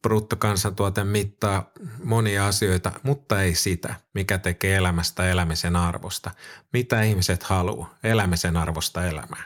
bruttokansantuote 0.01 1.03
mittaa 1.03 1.71
monia 2.03 2.47
asioita, 2.47 2.91
mutta 3.03 3.41
ei 3.41 3.55
sitä, 3.55 3.95
mikä 4.13 4.37
tekee 4.37 4.75
elämästä 4.75 5.29
elämisen 5.29 5.75
arvosta. 5.75 6.31
Mitä 6.73 7.01
ihmiset 7.01 7.43
haluaa 7.43 7.95
elämisen 8.03 8.57
arvosta 8.57 9.05
elämää. 9.05 9.43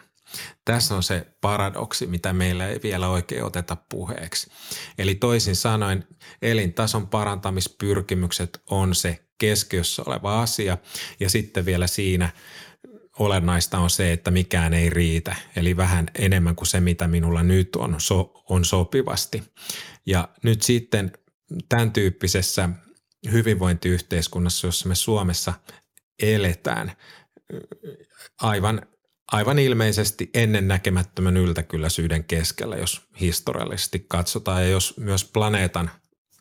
Tässä 0.66 0.96
on 0.96 1.04
se 1.04 1.28
paradoksi, 1.42 2.08
mitä 2.08 2.34
meillä 2.34 2.68
ei 2.68 2.80
vielä 2.84 3.08
oikein 3.10 3.44
oteta 3.44 3.78
puheeksi. 3.90 4.52
Eli 4.98 5.16
toisin 5.16 5.56
sanoen 5.56 6.08
elintason 6.42 7.08
parantamispyrkimykset 7.08 8.62
on 8.70 8.96
se 8.96 9.26
keskiössä 9.38 10.04
oleva 10.06 10.42
asia 10.42 10.78
ja 11.20 11.30
sitten 11.30 11.66
vielä 11.66 11.88
siinä 11.88 12.30
olennaista 13.20 13.80
on 13.80 13.90
se, 13.90 14.14
että 14.14 14.32
mikään 14.32 14.74
ei 14.74 14.90
riitä, 14.90 15.36
eli 15.56 15.78
vähän 15.78 16.06
enemmän 16.16 16.56
kuin 16.56 16.68
se, 16.68 16.80
mitä 16.80 17.08
minulla 17.08 17.44
nyt 17.44 17.76
on, 17.76 17.96
so, 17.98 18.44
on 18.50 18.66
sopivasti. 18.66 19.44
Ja 20.06 20.30
nyt 20.44 20.62
sitten 20.62 21.12
tämän 21.70 21.92
tyyppisessä 21.92 22.70
hyvinvointiyhteiskunnassa, 23.32 24.68
jossa 24.68 24.90
me 24.90 24.96
Suomessa 24.96 25.54
eletään 26.22 26.92
aivan, 28.42 28.82
aivan 29.34 29.60
ilmeisesti 29.60 30.30
ennen 30.34 30.68
näkemättömän 30.68 31.38
yltäkylläisyyden 31.38 32.24
keskellä, 32.24 32.76
jos 32.76 33.02
historiallisesti 33.22 34.06
katsotaan 34.08 34.64
ja 34.64 34.70
jos 34.70 34.98
myös 34.98 35.26
planeetan 35.26 35.92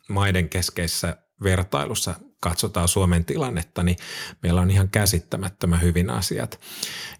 maiden 0.09 0.49
keskeisessä 0.49 1.17
vertailussa 1.43 2.15
katsotaan 2.39 2.87
Suomen 2.87 3.25
tilannetta, 3.25 3.83
niin 3.83 3.97
meillä 4.43 4.61
on 4.61 4.71
ihan 4.71 4.89
käsittämättömän 4.89 5.81
hyvin 5.81 6.09
asiat. 6.09 6.59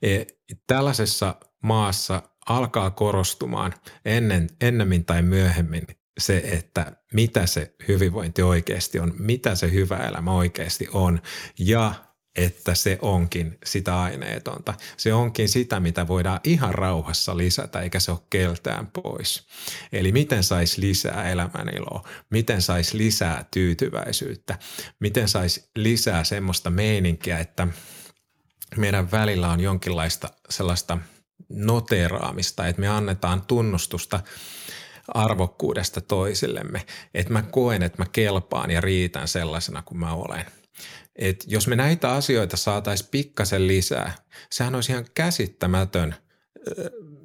E, 0.01 0.24
tällaisessa 0.68 1.36
maassa 1.63 2.22
alkaa 2.50 2.92
korostumaan 2.92 3.74
ennen, 4.06 4.50
ennemmin 4.62 5.06
tai 5.06 5.22
myöhemmin 5.22 5.88
se, 6.20 6.38
että 6.46 6.92
mitä 7.13 7.46
se 7.46 7.75
hyvinvointi 7.88 8.42
oikeasti 8.42 9.00
on, 9.00 9.13
mitä 9.20 9.56
se 9.56 9.72
hyvä 9.72 9.98
elämä 9.98 10.32
oikeasti 10.32 10.88
on 10.92 11.22
ja 11.60 11.94
että 12.36 12.75
se 12.75 12.98
onkin 13.02 13.58
sitä 13.66 14.02
aineetonta. 14.02 14.74
Se 14.98 15.13
onkin 15.13 15.50
sitä, 15.50 15.80
mitä 15.80 16.08
voidaan 16.08 16.40
ihan 16.44 16.75
rauhassa 16.75 17.38
lisätä, 17.38 17.82
eikä 17.82 18.00
se 18.00 18.12
ole 18.12 18.20
keltään 18.30 18.88
pois. 18.88 19.48
Eli 19.92 20.12
miten 20.12 20.44
saisi 20.44 20.82
lisää 20.82 21.30
elämäniloa, 21.30 22.08
miten 22.30 22.62
saisi 22.62 22.98
lisää 22.98 23.46
tyytyväisyyttä, 23.52 24.58
miten 25.00 25.28
saisi 25.28 25.70
lisää 25.75 26.24
semmoista 26.24 26.70
meininkiä, 26.70 27.40
että 27.40 27.68
meidän 28.78 29.12
välillä 29.12 29.50
on 29.50 29.60
jonkinlaista 29.60 30.30
sellaista 30.50 30.98
noteraamista, 31.50 32.68
että 32.68 32.80
me 32.80 32.88
annetaan 32.88 33.42
tunnustusta 33.42 34.20
arvokkuudesta 35.08 36.02
toisillemme, 36.02 36.86
että 37.13 37.34
mä 37.34 37.42
koen, 37.42 37.84
että 37.84 38.02
mä 38.02 38.06
kelpaan 38.12 38.72
ja 38.72 38.82
riitän 38.82 39.28
sellaisena 39.28 39.82
kuin 39.82 40.00
mä 40.00 40.13
olen– 40.13 40.46
et 41.15 41.43
jos 41.48 41.67
me 41.67 41.75
näitä 41.75 42.12
asioita 42.12 42.58
saataisiin 42.58 43.10
pikkasen 43.12 43.67
lisää, 43.67 44.13
sehän 44.50 44.75
olisi 44.75 44.91
ihan 44.91 45.05
käsittämätön 45.13 46.15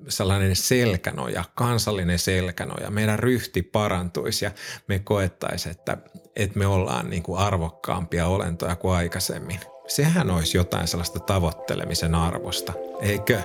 sellainen 0.08 0.56
selkänoja, 0.56 1.44
kansallinen 1.54 2.18
selkänoja. 2.18 2.90
Meidän 2.90 3.18
ryhti 3.18 3.62
parantuisi 3.62 4.44
ja 4.44 4.50
me 4.88 4.98
koettaisiin, 4.98 5.70
että, 5.70 5.96
että 6.36 6.58
me 6.58 6.66
ollaan 6.66 7.10
niin 7.10 7.22
kuin 7.22 7.38
arvokkaampia 7.38 8.26
olentoja 8.26 8.76
kuin 8.76 8.94
aikaisemmin. 8.94 9.60
Sehän 9.86 10.30
olisi 10.30 10.56
jotain 10.56 10.88
sellaista 10.88 11.20
tavoittelemisen 11.20 12.14
arvosta, 12.14 12.72
eikö? 13.00 13.40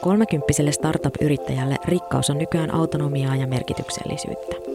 Kolmekymppiselle 0.00 0.72
startup-yrittäjälle 0.72 1.76
rikkaus 1.84 2.30
on 2.30 2.38
nykyään 2.38 2.74
autonomiaa 2.74 3.36
ja 3.36 3.46
merkityksellisyyttä. 3.46 4.73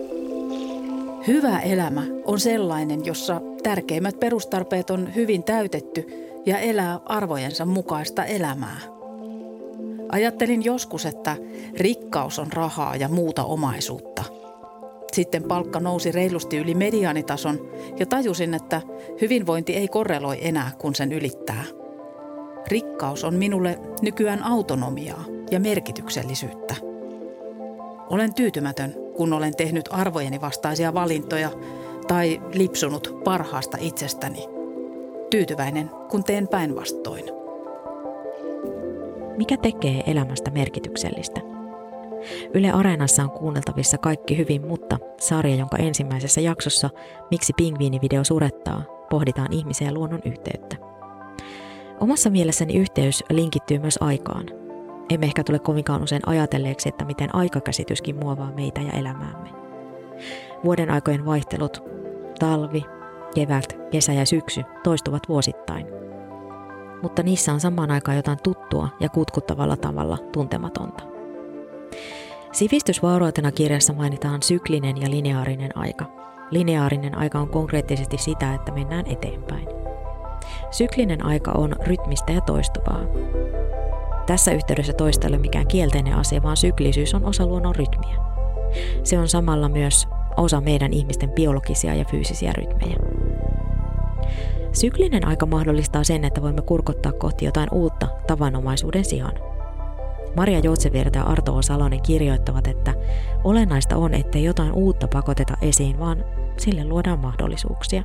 Hyvä 1.27 1.59
elämä 1.59 2.03
on 2.25 2.39
sellainen, 2.39 3.05
jossa 3.05 3.41
tärkeimmät 3.63 4.19
perustarpeet 4.19 4.89
on 4.89 5.15
hyvin 5.15 5.43
täytetty 5.43 6.07
ja 6.45 6.59
elää 6.59 6.99
arvojensa 7.05 7.65
mukaista 7.65 8.25
elämää. 8.25 8.79
Ajattelin 10.11 10.63
joskus, 10.63 11.05
että 11.05 11.35
rikkaus 11.77 12.39
on 12.39 12.53
rahaa 12.53 12.95
ja 12.95 13.09
muuta 13.09 13.43
omaisuutta. 13.43 14.23
Sitten 15.11 15.43
palkka 15.43 15.79
nousi 15.79 16.11
reilusti 16.11 16.57
yli 16.57 16.73
mediaanitason 16.73 17.69
ja 17.99 18.05
tajusin, 18.05 18.53
että 18.53 18.81
hyvinvointi 19.21 19.75
ei 19.75 19.87
korreloi 19.87 20.37
enää, 20.41 20.71
kun 20.77 20.95
sen 20.95 21.11
ylittää. 21.11 21.63
Rikkaus 22.67 23.23
on 23.23 23.35
minulle 23.35 23.79
nykyään 24.01 24.43
autonomiaa 24.43 25.25
ja 25.51 25.59
merkityksellisyyttä. 25.59 26.88
Olen 28.09 28.33
tyytymätön, 28.33 28.95
kun 29.15 29.33
olen 29.33 29.55
tehnyt 29.55 29.89
arvojeni 29.91 30.41
vastaisia 30.41 30.93
valintoja 30.93 31.49
tai 32.07 32.41
lipsunut 32.53 33.19
parhaasta 33.23 33.77
itsestäni. 33.81 34.47
Tyytyväinen, 35.29 35.89
kun 36.09 36.23
teen 36.23 36.47
päinvastoin. 36.47 37.25
Mikä 39.37 39.57
tekee 39.57 40.03
elämästä 40.07 40.51
merkityksellistä? 40.51 41.41
Yle 42.53 42.71
Areenassa 42.71 43.23
on 43.23 43.31
kuunneltavissa 43.31 43.97
Kaikki 43.97 44.37
hyvin, 44.37 44.67
mutta 44.67 44.99
sarja, 45.19 45.55
jonka 45.55 45.77
ensimmäisessä 45.77 46.41
jaksossa 46.41 46.89
Miksi 47.31 47.53
pingviinivideo 47.57 48.23
surettaa, 48.23 48.83
pohditaan 49.09 49.53
ihmisen 49.53 49.85
ja 49.85 49.93
luonnon 49.93 50.21
yhteyttä. 50.25 50.75
Omassa 51.99 52.29
mielessäni 52.29 52.77
yhteys 52.77 53.23
linkittyy 53.29 53.79
myös 53.79 53.97
aikaan– 54.01 54.45
emme 55.09 55.25
ehkä 55.25 55.43
tule 55.43 55.59
kovinkaan 55.59 56.03
usein 56.03 56.21
ajatelleeksi, 56.25 56.89
että 56.89 57.05
miten 57.05 57.35
aikakäsityskin 57.35 58.15
muovaa 58.15 58.51
meitä 58.51 58.81
ja 58.81 58.91
elämäämme. 58.91 59.49
Vuoden 60.63 60.91
aikojen 60.91 61.25
vaihtelut, 61.25 61.83
talvi, 62.39 62.85
kevät, 63.35 63.77
kesä 63.91 64.13
ja 64.13 64.25
syksy 64.25 64.63
toistuvat 64.83 65.29
vuosittain. 65.29 65.85
mutta 67.01 67.23
niissä 67.23 67.53
on 67.53 67.59
samaan 67.59 67.91
aikaan 67.91 68.17
jotain 68.17 68.37
tuttua 68.43 68.89
ja 68.99 69.09
kutkuttavalla 69.09 69.77
tavalla 69.77 70.17
tuntematonta. 70.31 71.03
Sivistysvaurautena 72.51 73.51
kirjassa 73.51 73.93
mainitaan 73.93 74.43
syklinen 74.43 75.01
ja 75.01 75.09
lineaarinen 75.09 75.77
aika. 75.77 76.05
Lineaarinen 76.51 77.17
aika 77.17 77.39
on 77.39 77.49
konkreettisesti 77.49 78.17
sitä, 78.17 78.53
että 78.53 78.71
mennään 78.71 79.07
eteenpäin. 79.07 79.67
Syklinen 80.71 81.25
aika 81.25 81.51
on 81.51 81.75
rytmistä 81.83 82.31
ja 82.31 82.41
toistuvaa. 82.41 83.01
Tässä 84.29 84.51
yhteydessä 84.51 84.93
toista 84.93 85.27
ole 85.27 85.37
mikään 85.37 85.67
kielteinen 85.67 86.13
asia, 86.13 86.43
vaan 86.43 86.57
syklisyys 86.57 87.13
on 87.13 87.25
osa 87.25 87.45
luonnon 87.45 87.75
rytmiä. 87.75 88.15
Se 89.03 89.19
on 89.19 89.27
samalla 89.27 89.69
myös 89.69 90.07
osa 90.37 90.61
meidän 90.61 90.93
ihmisten 90.93 91.29
biologisia 91.29 91.95
ja 91.95 92.05
fyysisiä 92.05 92.53
rytmejä. 92.53 92.95
Syklinen 94.73 95.27
aika 95.27 95.45
mahdollistaa 95.45 96.03
sen, 96.03 96.25
että 96.25 96.41
voimme 96.41 96.61
kurkottaa 96.61 97.11
kohti 97.11 97.45
jotain 97.45 97.67
uutta 97.71 98.07
tavanomaisuuden 98.27 99.05
sijaan. 99.05 99.33
Maria 100.35 100.59
Joutsevirta 100.59 101.19
ja 101.19 101.23
Arto. 101.25 101.61
Salonen 101.61 102.01
kirjoittavat, 102.01 102.67
että 102.67 102.93
olennaista 103.43 103.97
on, 103.97 104.13
ettei 104.13 104.43
jotain 104.43 104.73
uutta 104.73 105.07
pakoteta 105.07 105.53
esiin, 105.61 105.99
vaan 105.99 106.25
sille 106.57 106.83
luodaan 106.83 107.19
mahdollisuuksia. 107.19 108.03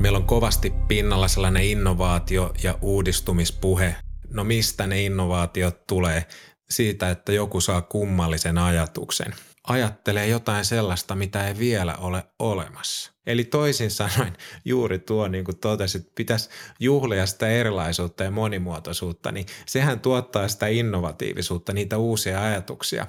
Meillä 0.00 0.18
on 0.18 0.24
kovasti 0.24 0.74
pinnalla 0.88 1.28
sellainen 1.28 1.62
innovaatio- 1.62 2.52
ja 2.62 2.78
uudistumispuhe. 2.82 3.94
No 4.34 4.44
mistä 4.44 4.86
ne 4.86 5.04
innovaatiot 5.04 5.86
tulee? 5.86 6.26
Siitä, 6.70 7.10
että 7.10 7.32
joku 7.32 7.60
saa 7.60 7.82
kummallisen 7.82 8.58
ajatuksen– 8.58 9.34
ajattelee 9.66 10.26
jotain 10.26 10.64
sellaista, 10.64 11.14
mitä 11.14 11.48
ei 11.48 11.58
vielä 11.58 11.94
ole 11.96 12.24
olemassa. 12.38 13.12
Eli 13.26 13.44
toisin 13.44 13.90
sanoen 13.90 14.36
juuri 14.64 14.98
tuo, 14.98 15.28
niin 15.28 15.44
kuin 15.44 15.58
totesit, 15.58 16.14
pitäisi 16.14 16.50
juhlia 16.80 17.26
sitä 17.26 17.48
erilaisuutta 17.48 18.24
ja 18.24 18.30
monimuotoisuutta, 18.30 19.32
niin 19.32 19.46
sehän 19.66 20.00
tuottaa 20.00 20.48
sitä 20.48 20.66
innovatiivisuutta, 20.66 21.72
niitä 21.72 21.98
uusia 21.98 22.42
ajatuksia. 22.42 23.06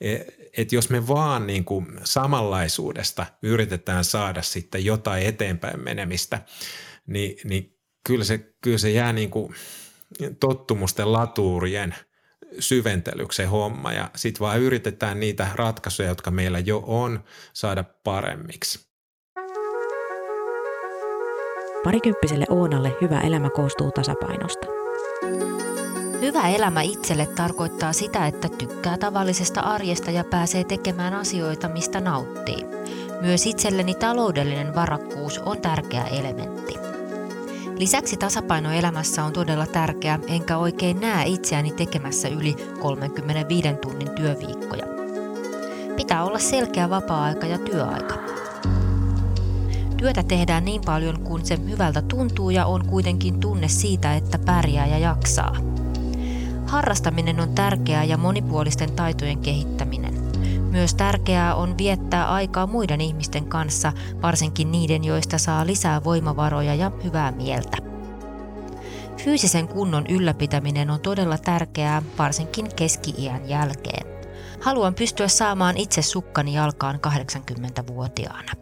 E, 0.00 0.16
että 0.56 0.74
jos 0.74 0.90
me 0.90 1.08
vaan 1.08 1.46
niin 1.46 1.64
kuin 1.64 1.86
samanlaisuudesta 2.04 3.26
yritetään 3.42 4.04
saada 4.04 4.42
sitten 4.42 4.84
jotain 4.84 5.26
eteenpäin 5.26 5.80
menemistä, 5.80 6.40
niin, 7.06 7.36
niin 7.44 7.78
kyllä, 8.06 8.24
se, 8.24 8.38
kyllä 8.62 8.78
se 8.78 8.90
jää 8.90 9.12
niin 9.12 9.30
kuin 9.30 9.54
tottumusten 10.40 11.12
latuurien– 11.12 11.94
syventelyksi 12.58 13.44
homma 13.44 13.92
ja 13.92 14.10
sitten 14.16 14.40
vaan 14.40 14.60
yritetään 14.60 15.20
niitä 15.20 15.48
ratkaisuja, 15.54 16.08
jotka 16.08 16.30
meillä 16.30 16.58
jo 16.58 16.82
on, 16.86 17.24
saada 17.52 17.84
paremmiksi. 18.04 18.88
Parikymppiselle 21.84 22.46
Oonalle 22.48 22.96
hyvä 23.00 23.20
elämä 23.20 23.50
koostuu 23.50 23.90
tasapainosta. 23.90 24.66
Hyvä 26.20 26.48
elämä 26.48 26.82
itselle 26.82 27.26
tarkoittaa 27.26 27.92
sitä, 27.92 28.26
että 28.26 28.48
tykkää 28.48 28.98
tavallisesta 28.98 29.60
arjesta 29.60 30.10
ja 30.10 30.24
pääsee 30.24 30.64
tekemään 30.64 31.14
asioita, 31.14 31.68
mistä 31.68 32.00
nauttii. 32.00 32.64
Myös 33.20 33.46
itselleni 33.46 33.94
taloudellinen 33.94 34.74
varakkuus 34.74 35.38
on 35.38 35.60
tärkeä 35.60 36.04
elementti. 36.04 36.87
Lisäksi 37.78 38.16
tasapaino 38.16 38.72
elämässä 38.72 39.24
on 39.24 39.32
todella 39.32 39.66
tärkeä, 39.66 40.18
enkä 40.28 40.56
oikein 40.56 41.00
näe 41.00 41.26
itseäni 41.26 41.72
tekemässä 41.72 42.28
yli 42.28 42.56
35 42.80 43.68
tunnin 43.82 44.10
työviikkoja. 44.10 44.82
Pitää 45.96 46.24
olla 46.24 46.38
selkeä 46.38 46.90
vapaa-aika 46.90 47.46
ja 47.46 47.58
työaika. 47.58 48.14
Työtä 49.96 50.22
tehdään 50.22 50.64
niin 50.64 50.80
paljon, 50.86 51.20
kun 51.20 51.46
se 51.46 51.58
hyvältä 51.68 52.02
tuntuu 52.02 52.50
ja 52.50 52.66
on 52.66 52.86
kuitenkin 52.86 53.40
tunne 53.40 53.68
siitä, 53.68 54.14
että 54.14 54.38
pärjää 54.38 54.86
ja 54.86 54.98
jaksaa. 54.98 55.56
Harrastaminen 56.66 57.40
on 57.40 57.54
tärkeää 57.54 58.04
ja 58.04 58.16
monipuolisten 58.16 58.92
taitojen 58.92 59.38
kehittäminen. 59.38 60.17
Myös 60.70 60.94
tärkeää 60.94 61.54
on 61.54 61.78
viettää 61.78 62.32
aikaa 62.32 62.66
muiden 62.66 63.00
ihmisten 63.00 63.48
kanssa, 63.48 63.92
varsinkin 64.22 64.72
niiden, 64.72 65.04
joista 65.04 65.38
saa 65.38 65.66
lisää 65.66 66.04
voimavaroja 66.04 66.74
ja 66.74 66.90
hyvää 67.04 67.32
mieltä. 67.32 67.76
Fyysisen 69.16 69.68
kunnon 69.68 70.06
ylläpitäminen 70.06 70.90
on 70.90 71.00
todella 71.00 71.38
tärkeää, 71.38 72.02
varsinkin 72.18 72.66
keski-iän 72.76 73.48
jälkeen. 73.48 74.06
Haluan 74.60 74.94
pystyä 74.94 75.28
saamaan 75.28 75.76
itse 75.76 76.02
sukkani 76.02 76.54
jalkaan 76.54 76.98
80-vuotiaana. 77.06 78.52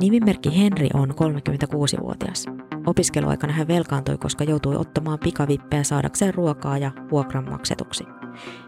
Nimimerkki 0.00 0.58
Henri 0.58 0.88
on 0.94 1.10
36-vuotias. 1.10 2.44
Opiskeluaikana 2.86 3.52
hän 3.52 3.68
velkaantui, 3.68 4.18
koska 4.18 4.44
joutui 4.44 4.76
ottamaan 4.76 5.18
pikavippejä 5.18 5.84
saadakseen 5.84 6.34
ruokaa 6.34 6.78
ja 6.78 6.92
vuokran 7.10 7.50
maksetuksi. 7.50 8.17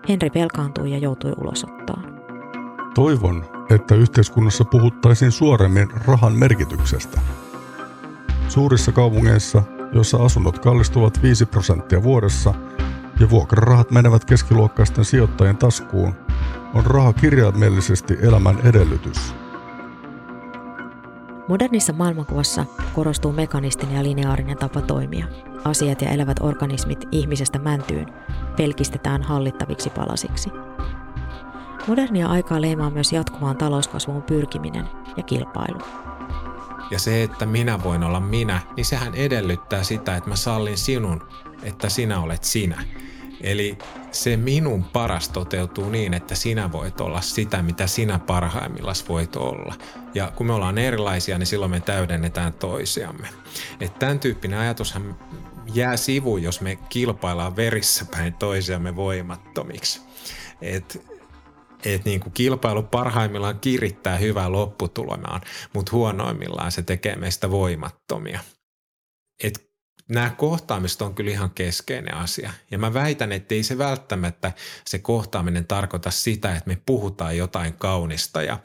Henri 0.08 0.30
velkaantui 0.34 0.90
ja 0.90 0.98
joutui 0.98 1.32
ulosottoon. 1.36 2.20
Toivon, 2.94 3.44
että 3.70 3.94
yhteiskunnassa 3.94 4.64
puhuttaisiin 4.64 5.32
suoremmin 5.32 5.88
rahan 6.06 6.32
merkityksestä. 6.32 7.20
Suurissa 8.48 8.92
kaupungeissa, 8.92 9.62
joissa 9.92 10.16
asunnot 10.16 10.58
kallistuvat 10.58 11.22
5 11.22 11.46
prosenttia 11.46 12.02
vuodessa 12.02 12.54
ja 13.20 13.30
vuokrarahat 13.30 13.90
menevät 13.90 14.24
keskiluokkaisten 14.24 15.04
sijoittajien 15.04 15.56
taskuun, 15.56 16.14
on 16.74 16.86
raha 16.86 17.12
kirjaimellisesti 17.12 18.16
elämän 18.22 18.58
edellytys. 18.64 19.34
Modernissa 21.50 21.92
maailmankuvassa 21.92 22.64
korostuu 22.94 23.32
mekanistinen 23.32 23.96
ja 23.96 24.02
lineaarinen 24.02 24.56
tapa 24.56 24.80
toimia. 24.80 25.26
Asiat 25.64 26.02
ja 26.02 26.10
elävät 26.10 26.36
organismit 26.40 27.04
ihmisestä 27.12 27.58
mäntyyn 27.58 28.06
pelkistetään 28.56 29.22
hallittaviksi 29.22 29.90
palasiksi. 29.90 30.50
Modernia 31.86 32.26
aikaa 32.28 32.60
leimaa 32.60 32.90
myös 32.90 33.12
jatkuvaan 33.12 33.56
talouskasvuun 33.56 34.22
pyrkiminen 34.22 34.84
ja 35.16 35.22
kilpailu. 35.22 35.80
Ja 36.90 36.98
se, 36.98 37.22
että 37.22 37.46
minä 37.46 37.82
voin 37.84 38.04
olla 38.04 38.20
minä, 38.20 38.60
niin 38.76 38.84
sehän 38.84 39.14
edellyttää 39.14 39.82
sitä, 39.82 40.16
että 40.16 40.30
mä 40.30 40.36
sallin 40.36 40.78
sinun, 40.78 41.22
että 41.62 41.88
sinä 41.88 42.20
olet 42.20 42.44
sinä. 42.44 42.84
Eli 43.42 43.78
se 44.12 44.36
minun 44.36 44.84
paras 44.84 45.28
toteutuu 45.28 45.90
niin, 45.90 46.14
että 46.14 46.34
sinä 46.34 46.72
voit 46.72 47.00
olla 47.00 47.20
sitä, 47.20 47.62
mitä 47.62 47.86
sinä 47.86 48.18
parhaimmillaan 48.18 48.96
voit 49.08 49.36
olla. 49.36 49.74
Ja 50.14 50.32
kun 50.36 50.46
me 50.46 50.52
ollaan 50.52 50.78
erilaisia, 50.78 51.38
niin 51.38 51.46
silloin 51.46 51.70
me 51.70 51.80
täydennetään 51.80 52.52
toisiamme. 52.52 53.28
Että 53.80 53.98
tämän 53.98 54.20
tyyppinen 54.20 54.58
ajatushan 54.58 55.16
jää 55.74 55.96
sivu, 55.96 56.36
jos 56.36 56.60
me 56.60 56.76
kilpaillaan 56.88 57.56
verissä 57.56 58.04
päin 58.10 58.34
toisiamme 58.34 58.96
voimattomiksi. 58.96 60.00
Et, 60.62 61.06
et 61.84 62.04
niin 62.04 62.20
kuin 62.20 62.32
kilpailu 62.32 62.82
parhaimmillaan 62.82 63.60
kirittää 63.60 64.16
hyvää 64.16 64.52
lopputulemaan, 64.52 65.40
mutta 65.74 65.92
huonoimmillaan 65.92 66.72
se 66.72 66.82
tekee 66.82 67.16
meistä 67.16 67.50
voimattomia. 67.50 68.40
Et 69.42 69.69
nämä 70.10 70.30
kohtaamiset 70.30 71.02
on 71.02 71.14
kyllä 71.14 71.30
ihan 71.30 71.50
keskeinen 71.50 72.14
asia. 72.14 72.52
Ja 72.70 72.78
mä 72.78 72.94
väitän, 72.94 73.32
että 73.32 73.54
ei 73.54 73.62
se 73.62 73.78
välttämättä 73.78 74.52
se 74.86 74.98
kohtaaminen 74.98 75.66
tarkoita 75.66 76.10
sitä, 76.10 76.56
että 76.56 76.68
me 76.68 76.78
puhutaan 76.86 77.36
jotain 77.36 77.72
kaunista 77.72 78.42
ja, 78.42 78.58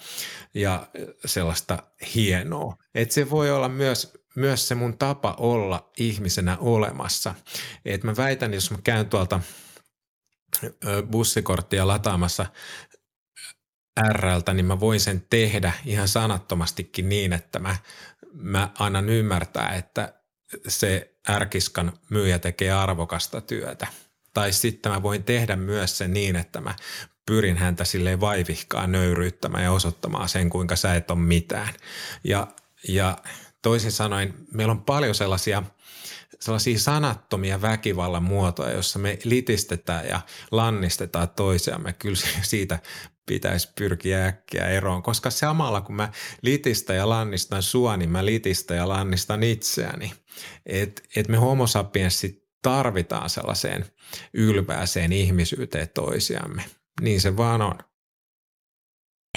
ja 0.54 0.88
sellaista 1.26 1.84
hienoa. 2.16 2.76
Että 2.96 3.14
se 3.14 3.30
voi 3.30 3.52
olla 3.52 3.70
myös 3.70 4.26
myös 4.36 4.68
se 4.68 4.76
mun 4.76 4.98
tapa 4.98 5.36
olla 5.40 5.92
ihmisenä 5.98 6.58
olemassa. 6.58 7.36
Et 7.86 8.04
mä 8.04 8.16
väitän, 8.18 8.54
jos 8.54 8.72
mä 8.72 8.78
käyn 8.84 9.10
tuolta 9.10 9.40
bussikorttia 11.12 11.88
lataamassa 11.88 12.46
RLtä, 14.12 14.54
niin 14.54 14.66
mä 14.66 14.80
voin 14.80 15.00
sen 15.00 15.26
tehdä 15.30 15.74
ihan 15.86 16.08
sanattomastikin 16.08 17.10
niin, 17.10 17.34
että 17.34 17.60
mä, 17.60 17.76
mä 18.34 18.70
annan 18.80 19.10
ymmärtää, 19.10 19.76
että 19.76 20.14
se 20.68 21.16
ärkiskan 21.30 21.94
myyjä 22.10 22.40
tekee 22.40 22.72
arvokasta 22.72 23.42
työtä. 23.42 23.88
Tai 24.34 24.54
sitten 24.54 24.92
mä 24.92 25.04
voin 25.04 25.24
tehdä 25.24 25.56
myös 25.56 25.98
sen 25.98 26.14
niin, 26.14 26.36
että 26.36 26.62
mä 26.62 26.76
pyrin 27.26 27.58
häntä 27.58 27.86
silleen 27.86 28.20
vaivihkaa 28.20 28.88
nöyryyttämään 28.88 29.64
ja 29.64 29.72
osoittamaan 29.72 30.30
sen, 30.30 30.50
kuinka 30.50 30.76
sä 30.76 30.96
et 30.96 31.12
ole 31.12 31.20
mitään. 31.20 31.74
Ja, 32.24 32.48
ja 32.88 33.18
toisin 33.62 33.92
sanoen 33.92 34.34
meillä 34.54 34.72
on 34.72 34.82
paljon 34.82 35.16
sellaisia 35.16 35.64
sellaisia 36.40 36.80
sanattomia 36.80 37.62
väkivallan 37.62 38.24
muotoja, 38.24 38.72
joissa 38.72 39.00
me 39.00 39.20
litistetään 39.24 40.08
ja 40.08 40.22
lannistetaan 40.52 41.30
toisiamme. 41.30 41.94
Kyllä 41.94 42.18
siitä 42.42 42.80
pitäisi 43.26 43.72
pyrkiä 43.78 44.26
äkkiä 44.26 44.68
eroon, 44.68 45.04
koska 45.04 45.30
samalla 45.30 45.82
kun 45.82 45.96
mä 45.96 46.10
litistä 46.42 46.94
ja 46.94 47.10
lannistan 47.10 47.64
sua, 47.64 47.98
niin 47.98 48.10
mä 48.10 48.26
litistä 48.26 48.76
ja 48.76 48.88
lannistan 48.88 49.44
itseäni. 49.44 50.14
Että 50.66 51.02
et 51.16 51.28
me 51.28 51.38
homo 51.38 51.68
sapienssit 51.68 52.46
tarvitaan 52.62 53.30
sellaiseen 53.30 53.86
ylvääseen 54.34 55.14
ihmisyyteen 55.14 55.90
toisiamme. 55.94 56.66
Niin 57.02 57.22
se 57.22 57.38
vaan 57.38 57.62
on. 57.62 57.76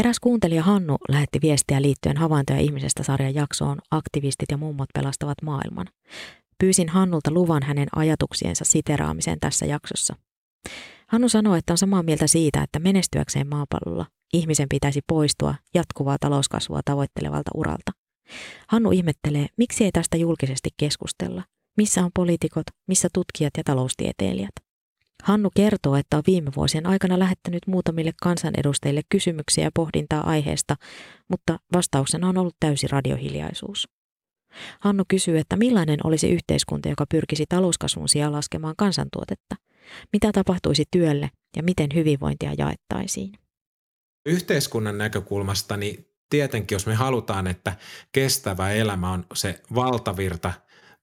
Eräs 0.00 0.20
kuuntelija 0.20 0.62
Hannu 0.62 0.96
lähetti 1.08 1.38
viestiä 1.42 1.82
liittyen 1.82 2.16
havaintoja 2.16 2.58
ihmisestä 2.58 3.02
sarjan 3.02 3.34
jaksoon 3.34 3.78
Aktivistit 3.90 4.50
ja 4.50 4.56
mummot 4.56 4.88
pelastavat 4.94 5.42
maailman. 5.42 5.86
Pyysin 6.58 6.88
Hannulta 6.88 7.30
luvan 7.30 7.62
hänen 7.62 7.88
ajatuksiensa 7.96 8.64
siteraamiseen 8.64 9.40
tässä 9.40 9.66
jaksossa. 9.66 10.16
Hannu 11.08 11.28
sanoi, 11.28 11.58
että 11.58 11.72
on 11.72 11.78
samaa 11.78 12.02
mieltä 12.02 12.26
siitä, 12.26 12.62
että 12.62 12.78
menestyäkseen 12.78 13.48
maapallolla 13.48 14.06
ihmisen 14.32 14.68
pitäisi 14.68 15.00
poistua 15.06 15.54
jatkuvaa 15.74 16.16
talouskasvua 16.20 16.80
tavoittelevalta 16.84 17.50
uralta. 17.54 17.92
Hannu 18.68 18.90
ihmettelee, 18.90 19.46
miksi 19.56 19.84
ei 19.84 19.92
tästä 19.92 20.16
julkisesti 20.16 20.68
keskustella. 20.76 21.42
Missä 21.76 22.04
on 22.04 22.10
poliitikot, 22.14 22.66
missä 22.86 23.08
tutkijat 23.14 23.52
ja 23.56 23.64
taloustieteilijät? 23.64 24.50
Hannu 25.22 25.50
kertoo, 25.56 25.96
että 25.96 26.16
on 26.16 26.22
viime 26.26 26.50
vuosien 26.56 26.86
aikana 26.86 27.18
lähettänyt 27.18 27.66
muutamille 27.66 28.12
kansanedustajille 28.22 29.02
kysymyksiä 29.08 29.64
ja 29.64 29.70
pohdintaa 29.74 30.26
aiheesta, 30.26 30.76
mutta 31.28 31.58
vastauksena 31.74 32.28
on 32.28 32.38
ollut 32.38 32.56
täysi 32.60 32.86
radiohiljaisuus. 32.86 33.88
Hannu 34.80 35.04
kysyy, 35.08 35.38
että 35.38 35.56
millainen 35.56 35.98
olisi 36.04 36.30
yhteiskunta, 36.30 36.88
joka 36.88 37.04
pyrkisi 37.10 37.44
talouskasvun 37.48 38.08
sijaan 38.08 38.32
laskemaan 38.32 38.74
kansantuotetta. 38.76 39.56
Mitä 40.12 40.32
tapahtuisi 40.32 40.84
työlle 40.90 41.30
ja 41.56 41.62
miten 41.62 41.88
hyvinvointia 41.94 42.52
jaettaisiin? 42.58 43.32
Yhteiskunnan 44.26 44.98
näkökulmasta 44.98 45.76
niin 45.76 46.08
tietenkin, 46.30 46.74
jos 46.74 46.86
me 46.86 46.94
halutaan, 46.94 47.46
että 47.46 47.76
kestävä 48.12 48.70
elämä 48.70 49.12
on 49.12 49.26
se 49.34 49.62
valtavirta 49.74 50.52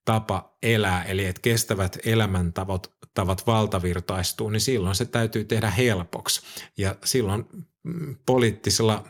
tapa 0.06 0.58
elää, 0.64 1.04
eli 1.04 1.26
että 1.26 1.42
kestävät 1.42 1.98
elämäntavat 2.06 2.96
tavat 3.16 3.48
valtavirtaistuu, 3.48 4.50
niin 4.50 4.62
silloin 4.62 4.96
se 4.96 5.06
täytyy 5.06 5.46
tehdä 5.46 5.70
helpoksi. 5.70 6.42
Ja 6.78 6.96
silloin 7.04 7.46
mm, 7.84 8.16
poliittisilla 8.26 9.08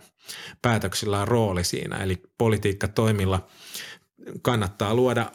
päätöksillä 0.62 1.22
on 1.22 1.28
rooli 1.28 1.64
siinä, 1.64 2.04
eli 2.04 2.24
politiikkatoimilla 2.38 3.48
kannattaa 4.42 4.96
luoda 4.96 5.32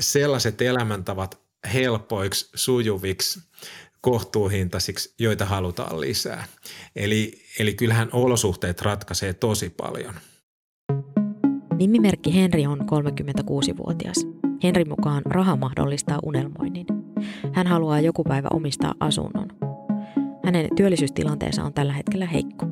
sellaiset 0.00 0.62
elämäntavat 0.62 1.40
helpoiksi, 1.74 2.50
sujuviksi, 2.54 3.40
kohtuuhintaisiksi, 4.00 5.14
joita 5.18 5.44
halutaan 5.44 6.00
lisää. 6.00 6.44
Eli, 6.96 7.32
eli 7.58 7.74
kyllähän 7.74 8.08
olosuhteet 8.12 8.82
ratkaisee 8.82 9.34
tosi 9.34 9.70
paljon. 9.70 10.14
Nimimerkki 11.76 12.34
Henri 12.34 12.66
on 12.66 12.80
36-vuotias. 12.80 14.16
Henri 14.62 14.84
mukaan 14.84 15.22
raha 15.26 15.56
mahdollistaa 15.56 16.18
unelmoinnin. 16.22 16.86
Hän 17.52 17.66
haluaa 17.66 18.00
joku 18.00 18.24
päivä 18.24 18.48
omistaa 18.52 18.94
asunnon. 19.00 19.48
Hänen 20.44 20.68
työllisyystilanteensa 20.76 21.64
on 21.64 21.74
tällä 21.74 21.92
hetkellä 21.92 22.26
heikko. 22.26 22.66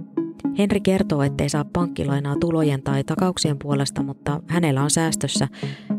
Henri 0.58 0.80
kertoo, 0.80 1.22
ettei 1.22 1.48
saa 1.48 1.64
pankkilainaa 1.72 2.36
tulojen 2.40 2.82
tai 2.82 3.04
takauksien 3.04 3.58
puolesta, 3.58 4.02
mutta 4.02 4.40
hänellä 4.48 4.82
on 4.82 4.90
säästössä 4.90 5.48
10-15 5.90 5.94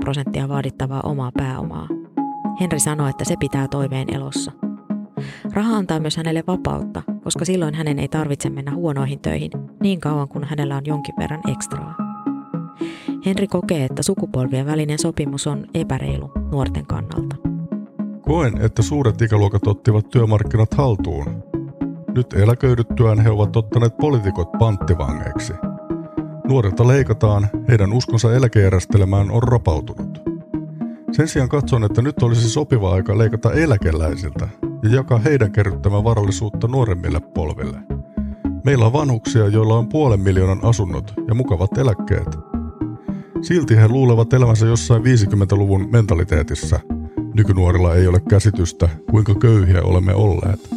prosenttia 0.00 0.48
vaadittavaa 0.48 1.00
omaa 1.04 1.30
pääomaa. 1.36 1.88
Henri 2.60 2.80
sanoo, 2.80 3.08
että 3.08 3.24
se 3.24 3.34
pitää 3.40 3.68
toiveen 3.68 4.14
elossa. 4.14 4.52
Raha 5.52 5.76
antaa 5.76 6.00
myös 6.00 6.16
hänelle 6.16 6.44
vapautta, 6.46 7.02
koska 7.24 7.44
silloin 7.44 7.74
hänen 7.74 7.98
ei 7.98 8.08
tarvitse 8.08 8.50
mennä 8.50 8.74
huonoihin 8.74 9.20
töihin 9.20 9.50
niin 9.82 10.00
kauan 10.00 10.28
kuin 10.28 10.44
hänellä 10.44 10.76
on 10.76 10.86
jonkin 10.86 11.14
verran 11.18 11.50
ekstraa. 11.50 11.94
Henri 13.26 13.46
kokee, 13.46 13.84
että 13.84 14.02
sukupolvien 14.02 14.66
välinen 14.66 14.98
sopimus 14.98 15.46
on 15.46 15.66
epäreilu 15.74 16.30
nuorten 16.52 16.86
kannalta. 16.86 17.36
Koen, 18.20 18.60
että 18.60 18.82
suuret 18.82 19.22
ikäluokat 19.22 19.66
ottivat 19.66 20.10
työmarkkinat 20.10 20.74
haltuun. 20.74 21.53
Nyt 22.16 22.32
eläköidyttyään 22.32 23.20
he 23.20 23.30
ovat 23.30 23.56
ottaneet 23.56 23.96
poliitikot 23.96 24.52
panttivangeiksi. 24.58 25.52
Nuorilta 26.48 26.86
leikataan, 26.86 27.48
heidän 27.68 27.92
uskonsa 27.92 28.34
eläkejärjestelmään 28.34 29.30
on 29.30 29.42
rapautunut. 29.42 30.22
Sen 31.12 31.28
sijaan 31.28 31.48
katson, 31.48 31.84
että 31.84 32.02
nyt 32.02 32.22
olisi 32.22 32.50
sopiva 32.50 32.94
aika 32.94 33.18
leikata 33.18 33.52
eläkeläisiltä 33.52 34.48
ja 34.82 34.90
jakaa 34.90 35.18
heidän 35.18 35.52
kerryttämää 35.52 36.04
varallisuutta 36.04 36.68
nuoremmille 36.68 37.20
polville. 37.20 37.78
Meillä 38.64 38.86
on 38.86 38.92
vanhuksia, 38.92 39.48
joilla 39.48 39.78
on 39.78 39.88
puolen 39.88 40.20
miljoonan 40.20 40.64
asunnot 40.64 41.14
ja 41.28 41.34
mukavat 41.34 41.78
eläkkeet. 41.78 42.38
Silti 43.42 43.76
he 43.76 43.88
luulevat 43.88 44.32
elämänsä 44.32 44.66
jossain 44.66 45.02
50-luvun 45.02 45.88
mentaliteetissa. 45.92 46.80
Nykynuorilla 47.34 47.94
ei 47.94 48.06
ole 48.06 48.20
käsitystä, 48.20 48.88
kuinka 49.10 49.34
köyhiä 49.34 49.82
olemme 49.82 50.14
olleet. 50.14 50.73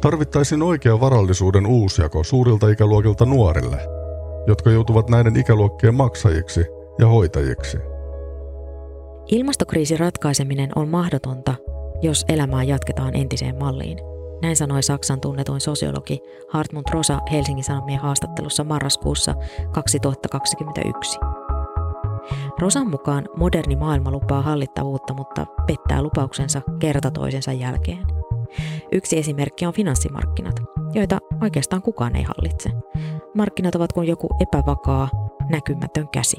Tarvittaisiin 0.00 0.62
oikea 0.62 1.00
varallisuuden 1.00 1.66
uusjako 1.66 2.24
suurilta 2.24 2.68
ikäluokilta 2.68 3.26
nuorille, 3.26 3.80
jotka 4.46 4.70
joutuvat 4.70 5.10
näiden 5.10 5.36
ikäluokkien 5.36 5.94
maksajiksi 5.94 6.64
ja 6.98 7.06
hoitajiksi. 7.06 7.78
Ilmastokriisin 9.26 9.98
ratkaiseminen 9.98 10.70
on 10.76 10.88
mahdotonta, 10.88 11.54
jos 12.02 12.24
elämää 12.28 12.62
jatketaan 12.62 13.16
entiseen 13.16 13.58
malliin. 13.58 13.98
Näin 14.42 14.56
sanoi 14.56 14.82
Saksan 14.82 15.20
tunnetuin 15.20 15.60
sosiologi 15.60 16.20
Hartmut 16.48 16.90
Rosa 16.90 17.18
Helsingin 17.32 17.64
Sanomien 17.64 18.00
haastattelussa 18.00 18.64
marraskuussa 18.64 19.34
2021. 19.72 21.18
Rosan 22.58 22.90
mukaan 22.90 23.28
moderni 23.36 23.76
maailma 23.76 24.10
lupaa 24.10 24.42
hallittavuutta, 24.42 25.14
mutta 25.14 25.46
pettää 25.66 26.02
lupauksensa 26.02 26.62
kerta 26.78 27.10
toisensa 27.10 27.52
jälkeen. 27.52 28.19
Yksi 28.92 29.18
esimerkki 29.18 29.66
on 29.66 29.72
finanssimarkkinat, 29.72 30.56
joita 30.92 31.18
oikeastaan 31.42 31.82
kukaan 31.82 32.16
ei 32.16 32.22
hallitse. 32.22 32.70
Markkinat 33.34 33.74
ovat 33.74 33.92
kuin 33.92 34.08
joku 34.08 34.28
epävakaa, 34.40 35.08
näkymätön 35.50 36.08
käsi. 36.08 36.36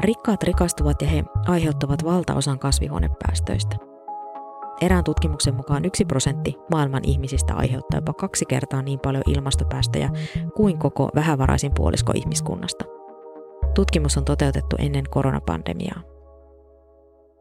Rikkaat 0.00 0.42
rikastuvat 0.42 1.02
ja 1.02 1.08
he 1.08 1.24
aiheuttavat 1.46 2.04
valtaosan 2.04 2.58
kasvihuonepäästöistä. 2.58 3.76
Erään 4.80 5.04
tutkimuksen 5.04 5.54
mukaan 5.54 5.84
yksi 5.84 6.04
prosentti 6.04 6.56
maailman 6.70 7.04
ihmisistä 7.04 7.54
aiheuttaa 7.54 7.98
jopa 7.98 8.12
kaksi 8.12 8.44
kertaa 8.44 8.82
niin 8.82 9.00
paljon 9.00 9.22
ilmastopäästöjä 9.26 10.10
kuin 10.56 10.78
koko 10.78 11.08
vähävaraisin 11.14 11.72
puolisko 11.76 12.12
ihmiskunnasta. 12.14 12.84
Tutkimus 13.74 14.16
on 14.16 14.24
toteutettu 14.24 14.76
ennen 14.78 15.04
koronapandemiaa. 15.10 16.02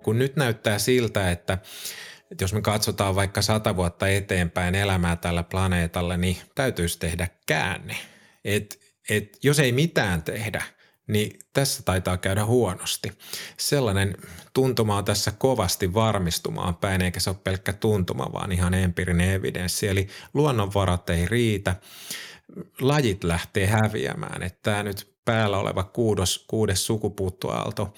Kun 0.04 0.20
nyt 0.20 0.36
näyttää 0.36 0.80
siltä, 0.80 1.32
että 1.32 1.58
että 2.32 2.44
jos 2.44 2.54
me 2.54 2.62
katsotaan 2.62 3.16
vaikka 3.16 3.42
sata 3.42 3.76
vuotta 3.76 4.08
eteenpäin 4.08 4.76
elämää 4.76 5.16
tällä 5.16 5.44
planeetalla, 5.44 6.18
niin 6.18 6.38
täytyisi 6.56 7.00
tehdä 7.00 7.28
käänne. 7.46 7.98
Et, 8.46 8.80
et 9.10 9.38
jos 9.44 9.60
ei 9.60 9.72
mitään 9.72 10.24
tehdä, 10.24 10.64
niin 11.08 11.40
tässä 11.54 11.84
taitaa 11.84 12.18
käydä 12.18 12.46
huonosti. 12.46 13.12
Sellainen 13.58 14.18
tuntuma 14.54 14.98
on 14.98 15.06
tässä 15.06 15.32
kovasti 15.32 15.94
varmistumaan 15.94 16.76
päin, 16.76 17.02
eikä 17.02 17.20
se 17.20 17.30
ole 17.30 17.38
pelkkä 17.44 17.74
tuntuma, 17.74 18.30
vaan 18.34 18.52
ihan 18.52 18.74
empiirinen 18.74 19.34
evidenssi. 19.34 19.88
Eli 19.88 20.08
luonnonvarat 20.34 21.10
ei 21.10 21.26
riitä, 21.26 21.76
lajit 22.82 23.24
lähtee 23.24 23.68
häviämään. 23.68 24.44
Että 24.44 24.60
tämä 24.64 24.84
nyt 24.84 25.16
päällä 25.26 25.58
oleva 25.58 25.84
kuudes, 25.84 26.46
kuudes 26.48 26.86
sukupuuttoaalto 26.86 27.94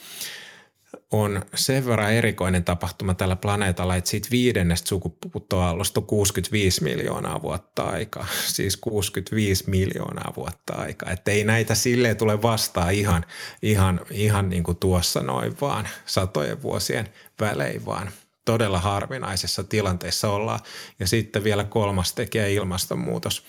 on 1.11 1.41
sen 1.55 1.85
verran 1.85 2.13
erikoinen 2.13 2.63
tapahtuma 2.63 3.13
tällä 3.13 3.35
planeetalla, 3.35 3.95
että 3.95 4.09
siitä 4.09 4.27
viidennestä 4.31 4.87
sukupuuttoaallosta 4.87 5.99
on 5.99 6.05
65 6.05 6.83
miljoonaa 6.83 7.41
vuotta 7.41 7.83
aikaa. 7.83 8.27
Siis 8.55 8.77
65 8.77 9.63
miljoonaa 9.69 10.33
vuotta 10.35 10.73
aikaa. 10.73 11.11
Että 11.11 11.31
ei 11.31 11.43
näitä 11.43 11.75
silleen 11.75 12.17
tule 12.17 12.41
vastaan 12.41 12.93
ihan, 12.93 13.25
ihan, 13.61 14.01
ihan 14.11 14.49
niin 14.49 14.63
kuin 14.63 14.77
tuossa 14.77 15.21
noin 15.21 15.57
vaan 15.61 15.87
satojen 16.05 16.61
vuosien 16.61 17.09
välein, 17.39 17.85
vaan 17.85 18.11
todella 18.45 18.79
harvinaisessa 18.79 19.63
tilanteessa 19.63 20.29
ollaan. 20.29 20.59
Ja 20.99 21.07
sitten 21.07 21.43
vielä 21.43 21.63
kolmas 21.63 22.13
tekee 22.13 22.53
ilmastonmuutos, 22.53 23.43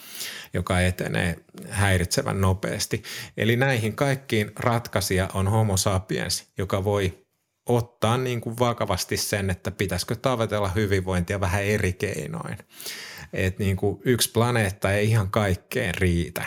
joka 0.55 0.81
etenee 0.81 1.37
häiritsevän 1.69 2.41
nopeasti. 2.41 3.03
Eli 3.37 3.57
näihin 3.57 3.97
kaikkiin 3.97 4.53
ratkaisija 4.57 5.29
on 5.35 5.49
homo 5.49 5.77
sapiens, 5.77 6.45
joka 6.59 6.85
voi 6.85 7.28
ottaa 7.69 8.19
niin 8.19 8.41
kuin 8.41 8.59
vakavasti 8.59 9.17
sen, 9.17 9.51
että 9.51 9.71
pitäisikö 9.71 10.17
tavoitella 10.17 10.69
hyvinvointia 10.69 11.41
vähän 11.41 11.65
eri 11.65 11.93
keinoin. 11.93 12.59
Että 13.33 13.63
niin 13.63 13.77
kuin 13.77 14.01
yksi 14.05 14.33
planeetta 14.33 14.93
ei 14.93 15.11
ihan 15.11 15.31
kaikkeen 15.31 15.95
riitä, 15.95 16.45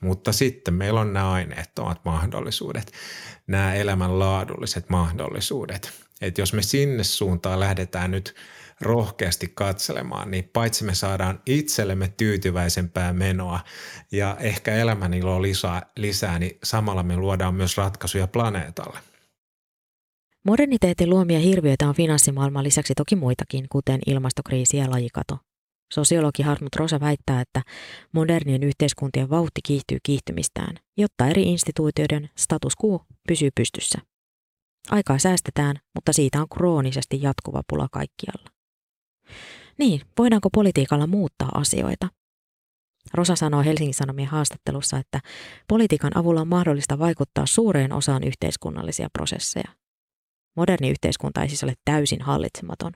mutta 0.00 0.32
sitten 0.32 0.74
meillä 0.74 1.00
on 1.00 1.12
nämä 1.12 1.32
aineettomat 1.32 2.04
mahdollisuudet, 2.04 2.92
nämä 3.46 3.74
elämänlaadulliset 3.74 4.90
mahdollisuudet. 4.90 5.92
Että 6.20 6.40
jos 6.40 6.52
me 6.52 6.62
sinne 6.62 7.04
suuntaan 7.04 7.60
lähdetään 7.60 8.10
nyt 8.10 8.34
rohkeasti 8.80 9.52
katselemaan, 9.54 10.30
niin 10.30 10.50
paitsi 10.52 10.84
me 10.84 10.94
saadaan 10.94 11.40
itsellemme 11.46 12.08
tyytyväisempää 12.16 13.12
menoa 13.12 13.60
ja 14.12 14.36
ehkä 14.40 14.74
elämäniloa 14.74 15.42
lisää, 15.42 15.82
lisää, 15.96 16.38
niin 16.38 16.58
samalla 16.62 17.02
me 17.02 17.16
luodaan 17.16 17.54
myös 17.54 17.76
ratkaisuja 17.76 18.26
planeetalle– 18.26 18.98
Moderniteetin 20.46 21.10
luomia 21.10 21.38
hirviöitä 21.38 21.88
on 21.88 21.94
finanssimaailman 21.94 22.64
lisäksi 22.64 22.94
toki 22.94 23.16
muitakin, 23.16 23.66
kuten 23.68 24.00
ilmastokriisi 24.06 24.76
ja 24.76 24.90
lajikato. 24.90 25.38
Sosiologi 25.92 26.42
Hartmut 26.42 26.76
Rosa 26.76 27.00
väittää, 27.00 27.40
että 27.40 27.62
modernien 28.12 28.62
yhteiskuntien 28.62 29.30
vauhti 29.30 29.60
kiihtyy 29.64 29.98
kiihtymistään, 30.02 30.76
jotta 30.96 31.26
eri 31.26 31.42
instituutioiden 31.42 32.30
status 32.38 32.72
quo 32.84 33.04
pysyy 33.28 33.50
pystyssä. 33.56 33.98
Aikaa 34.90 35.18
säästetään, 35.18 35.76
mutta 35.94 36.12
siitä 36.12 36.40
on 36.40 36.48
kroonisesti 36.48 37.22
jatkuva 37.22 37.62
pula 37.68 37.88
kaikkialla. 37.92 38.50
Niin, 39.78 40.00
voidaanko 40.18 40.48
politiikalla 40.50 41.06
muuttaa 41.06 41.50
asioita? 41.54 42.08
Rosa 43.14 43.36
sanoo 43.36 43.62
Helsingin 43.62 43.94
Sanomien 43.94 44.28
haastattelussa, 44.28 44.98
että 44.98 45.20
politiikan 45.68 46.16
avulla 46.16 46.40
on 46.40 46.48
mahdollista 46.48 46.98
vaikuttaa 46.98 47.46
suureen 47.46 47.92
osaan 47.92 48.24
yhteiskunnallisia 48.24 49.08
prosesseja. 49.12 49.85
Moderni 50.56 50.90
yhteiskunta 50.90 51.42
ei 51.42 51.48
siis 51.48 51.64
ole 51.64 51.74
täysin 51.84 52.22
hallitsematon. 52.22 52.92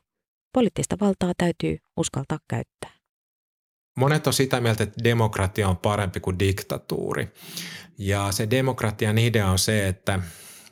Poliittista 0.53 0.97
valtaa 1.01 1.33
täytyy 1.39 1.79
uskaltaa 1.97 2.39
käyttää. 2.49 2.91
Monet 3.97 4.27
on 4.27 4.33
sitä 4.33 4.61
mieltä, 4.61 4.83
että 4.83 5.05
demokratia 5.05 5.69
on 5.69 5.77
parempi 5.77 6.21
kuin 6.21 6.39
diktatuuri. 6.39 7.29
Ja 7.99 8.33
se 8.33 8.51
demokratian 8.51 9.19
idea 9.19 9.49
on 9.51 9.59
se, 9.59 9.89
että 9.89 10.21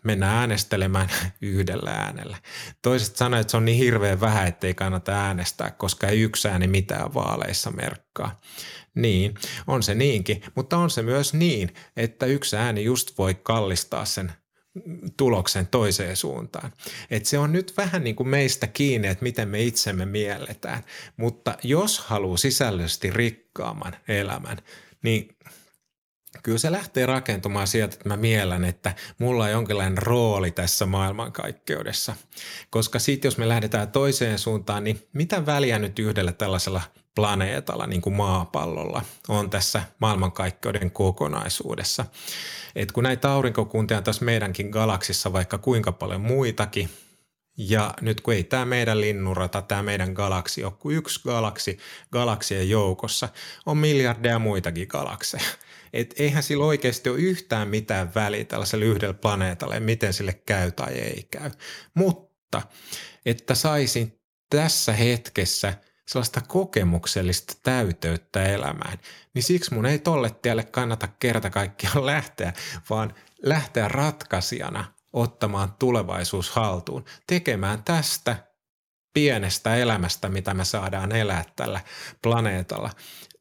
mennään 0.05 0.37
äänestelemään 0.37 1.09
yhdellä 1.41 1.91
äänellä. 1.91 2.37
Toiset 2.83 3.17
sanoivat, 3.17 3.41
että 3.41 3.51
se 3.51 3.57
on 3.57 3.65
niin 3.65 3.79
hirveän 3.79 4.21
vähän, 4.21 4.47
ettei 4.47 4.75
kannata 4.75 5.13
äänestää, 5.13 5.71
koska 5.71 6.09
ei 6.09 6.21
yksi 6.21 6.49
ääni 6.49 6.67
mitään 6.67 7.15
vaaleissa 7.15 7.71
merkkaa. 7.71 8.41
Niin, 8.95 9.35
on 9.67 9.83
se 9.83 9.95
niinkin, 9.95 10.43
mutta 10.55 10.77
on 10.77 10.91
se 10.91 11.03
myös 11.03 11.35
niin, 11.35 11.75
että 11.97 12.27
yksi 12.27 12.57
ääni 12.57 12.85
just 12.85 13.19
voi 13.19 13.35
kallistaa 13.35 14.05
sen 14.05 14.33
tuloksen 15.17 15.67
toiseen 15.67 16.17
suuntaan. 16.17 16.73
Et 17.11 17.27
se 17.27 17.39
on 17.39 17.53
nyt 17.53 17.77
vähän 17.77 18.05
niin 18.05 18.17
kuin 18.17 18.29
meistä 18.29 18.67
kiinni, 18.67 19.09
että 19.09 19.23
miten 19.23 19.49
me 19.49 19.63
itsemme 19.63 20.07
mielletään. 20.07 20.85
Mutta 21.17 21.59
jos 21.63 21.99
haluaa 21.99 22.37
sisällöllisesti 22.37 23.11
rikkaamman 23.11 23.97
elämän, 24.09 24.59
niin 25.03 25.37
kyllä 26.43 26.59
se 26.59 26.73
lähtee 26.73 27.07
rakentumaan 27.07 27.67
sieltä, 27.67 27.95
että 27.95 28.09
mä 28.09 28.17
miellän, 28.17 28.65
että 28.65 28.95
mulla 29.19 29.45
on 29.45 29.51
jonkinlainen 29.51 29.99
rooli 29.99 30.51
tässä 30.51 30.87
maailmankaikkeudessa. 30.87 32.17
Koska 32.71 32.99
sitten 32.99 33.27
jos 33.27 33.39
me 33.39 33.49
lähdetään 33.49 33.93
toiseen 33.93 34.39
suuntaan, 34.39 34.85
niin 34.85 35.09
mitä 35.13 35.47
väliä 35.47 35.79
nyt 35.79 35.99
yhdellä 35.99 36.33
tällaisella 36.33 36.81
planeetalla, 37.19 37.87
niin 37.87 38.01
kuin 38.01 38.17
maapallolla, 38.17 39.03
on 39.29 39.51
tässä 39.51 39.83
maailmankaikkeuden 39.99 40.91
kokonaisuudessa. 40.91 42.05
Et 42.77 42.93
kun 42.93 43.05
näitä 43.05 43.33
aurinkokuntia 43.33 43.97
on 43.97 44.05
tässä 44.05 44.25
meidänkin 44.25 44.69
galaksissa 44.71 45.33
vaikka 45.33 45.59
kuinka 45.59 45.93
paljon 45.93 46.21
muitakin, 46.21 46.91
ja 47.57 47.95
nyt 48.01 48.21
kun 48.21 48.35
ei 48.35 48.45
tämä 48.45 48.65
meidän 48.65 49.01
linnurata, 49.01 49.63
tämä 49.63 49.83
meidän 49.83 50.13
galaksi 50.13 50.65
ole 50.65 50.73
kuin 50.79 50.97
yksi 50.97 51.21
galaksi 51.25 51.79
galaksien 52.13 52.71
joukossa, 52.71 53.29
on 53.67 53.77
miljardeja 53.77 54.39
muitakin 54.39 54.89
galakseja. 54.91 55.45
Et 55.93 56.15
eihän 56.19 56.43
sillä 56.43 56.65
oikeasti 56.65 57.11
ole 57.11 57.19
yhtään 57.19 57.69
mitään 57.69 58.13
väliä 58.15 58.45
tällaiselle 58.45 58.85
yhdellä 58.85 59.15
planeetalle, 59.15 59.81
miten 59.81 60.13
sille 60.13 60.33
käy 60.47 60.73
tai 60.73 60.93
ei 60.93 61.27
käy. 61.31 61.51
Mutta 61.95 62.63
että 63.27 63.55
saisin 63.55 64.21
tässä 64.51 64.93
hetkessä– 64.93 65.75
sellaista 66.09 66.41
kokemuksellista 66.41 67.55
täyteyttä 67.63 68.45
elämään, 68.45 68.99
niin 69.35 69.43
siksi 69.43 69.75
mun 69.75 69.87
ei 69.87 69.99
tolle 69.99 70.31
tielle 70.31 70.65
kannata 70.65 71.09
kerta 71.19 71.51
kaikkiaan 71.51 72.07
lähteä, 72.07 72.53
vaan 72.91 73.15
lähteä 73.43 73.89
ratkaisijana 73.89 74.85
ottamaan 75.13 75.75
tulevaisuus 75.79 76.51
haltuun, 76.51 77.05
tekemään 77.27 77.83
tästä 77.83 78.37
pienestä 79.15 79.77
elämästä, 79.77 80.29
mitä 80.29 80.55
me 80.55 80.65
saadaan 80.65 81.13
elää 81.13 81.45
tällä 81.57 81.81
planeetalla, 82.23 82.91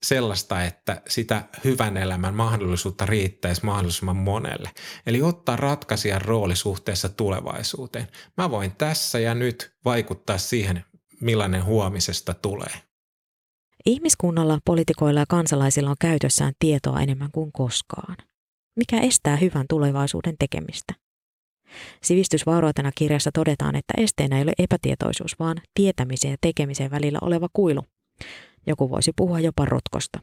sellaista, 0.03 0.63
että 0.63 1.01
sitä 1.07 1.43
hyvän 1.63 1.97
elämän 1.97 2.33
mahdollisuutta 2.33 3.05
riittäisi 3.05 3.65
mahdollisimman 3.65 4.15
monelle. 4.15 4.71
Eli 5.05 5.21
ottaa 5.21 5.55
ratkaisijan 5.55 6.21
rooli 6.21 6.55
suhteessa 6.55 7.09
tulevaisuuteen. 7.09 8.07
Mä 8.37 8.51
voin 8.51 8.71
tässä 8.75 9.19
ja 9.19 9.35
nyt 9.35 9.77
vaikuttaa 9.85 10.37
siihen, 10.37 10.85
millainen 11.21 11.65
huomisesta 11.65 12.33
tulee. 12.33 12.81
Ihmiskunnalla, 13.85 14.59
poliitikoilla 14.65 15.19
ja 15.19 15.25
kansalaisilla 15.29 15.89
on 15.89 15.95
käytössään 15.99 16.53
tietoa 16.59 17.01
enemmän 17.01 17.29
kuin 17.31 17.51
koskaan. 17.51 18.17
Mikä 18.75 18.99
estää 18.99 19.35
hyvän 19.35 19.65
tulevaisuuden 19.69 20.35
tekemistä? 20.39 20.93
Sivistysvaurautena 22.03 22.91
kirjassa 22.95 23.31
todetaan, 23.33 23.75
että 23.75 23.93
esteenä 23.97 24.37
ei 24.37 24.43
ole 24.43 24.53
epätietoisuus, 24.59 25.39
vaan 25.39 25.57
tietämisen 25.73 26.31
ja 26.31 26.37
tekemisen 26.41 26.91
välillä 26.91 27.19
oleva 27.21 27.47
kuilu. 27.53 27.83
Joku 28.67 28.89
voisi 28.89 29.11
puhua 29.15 29.39
jopa 29.39 29.65
rotkosta. 29.65 30.19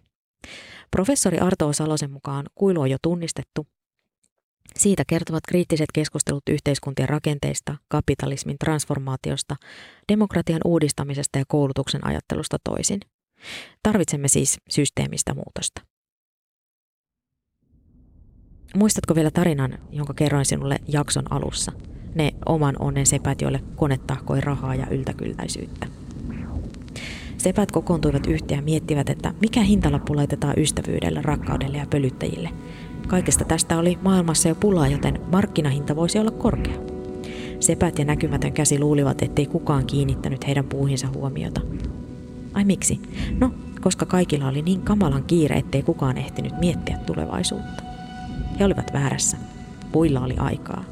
Professori 0.91 1.39
Arto 1.39 1.73
Salosen 1.73 2.11
mukaan 2.11 2.47
kuilu 2.55 2.81
on 2.81 2.91
jo 2.91 2.97
tunnistettu 3.03 3.67
siitä 4.77 5.03
kertovat 5.07 5.43
kriittiset 5.49 5.93
keskustelut 5.95 6.43
yhteiskuntien 6.51 7.09
rakenteista, 7.09 7.77
kapitalismin 7.89 8.57
transformaatiosta, 8.59 9.57
demokratian 10.09 10.61
uudistamisesta 10.65 11.39
ja 11.39 11.45
koulutuksen 11.49 12.07
ajattelusta 12.07 12.57
toisin. 12.65 13.01
Tarvitsemme 13.83 14.29
siis 14.29 14.59
systeemistä 14.71 15.35
muutosta. 15.35 15.81
Muistatko 18.77 19.15
vielä 19.15 19.31
tarinan, 19.31 19.79
jonka 19.91 20.15
kerroin 20.15 20.45
sinulle 20.45 20.79
jakson 20.89 21.33
alussa? 21.33 21.73
Ne 22.15 22.33
oman 22.47 22.77
onnen 22.79 23.07
sepät, 23.07 23.41
joille 23.41 23.61
kone 23.77 23.99
tahkoi 24.07 24.41
rahaa 24.41 24.75
ja 24.75 24.87
yltäkylläisyyttä. 24.91 25.87
Sepät 27.39 27.73
kokoontuivat 27.73 28.27
yhteen 28.27 28.59
ja 28.59 28.63
miettivät, 28.63 29.11
että 29.11 29.35
mikä 29.41 29.61
hintalappu 29.61 30.17
laitetaan 30.17 30.55
ystävyydelle, 30.59 31.23
rakkaudelle 31.23 31.79
ja 31.79 31.87
pölyttäjille– 31.91 32.51
Kaikesta 33.09 33.45
tästä 33.45 33.79
oli 33.79 33.99
maailmassa 34.03 34.49
jo 34.49 34.55
pulaa, 34.55 34.89
joten 34.89 35.21
markkinahinta 35.33 35.97
voisi 35.97 36.19
olla 36.19 36.31
korkea. 36.31 36.75
Sepät 37.61 37.99
ja 37.99 38.05
näkymätön 38.05 38.53
käsi 38.53 38.79
luulivat, 38.79 39.23
ettei 39.23 39.47
kukaan 39.47 39.87
kiinnittänyt 39.87 40.47
heidän 40.47 40.65
puuhinsa 40.65 41.09
huomiota. 41.15 41.61
Ai 42.55 42.65
miksi? 42.65 43.01
No, 43.39 43.51
koska 43.81 44.07
kaikilla 44.07 44.49
oli 44.49 44.63
niin 44.63 44.81
kamalan 44.81 45.25
kiire, 45.25 45.57
ettei 45.57 45.83
kukaan 45.83 46.19
ehtinyt 46.19 46.61
miettiä 46.61 46.99
tulevaisuutta. 47.07 47.83
He 48.61 48.65
olivat 48.65 48.93
väärässä. 48.93 49.37
Puilla 49.93 50.21
oli 50.21 50.35
aikaa. 50.39 50.85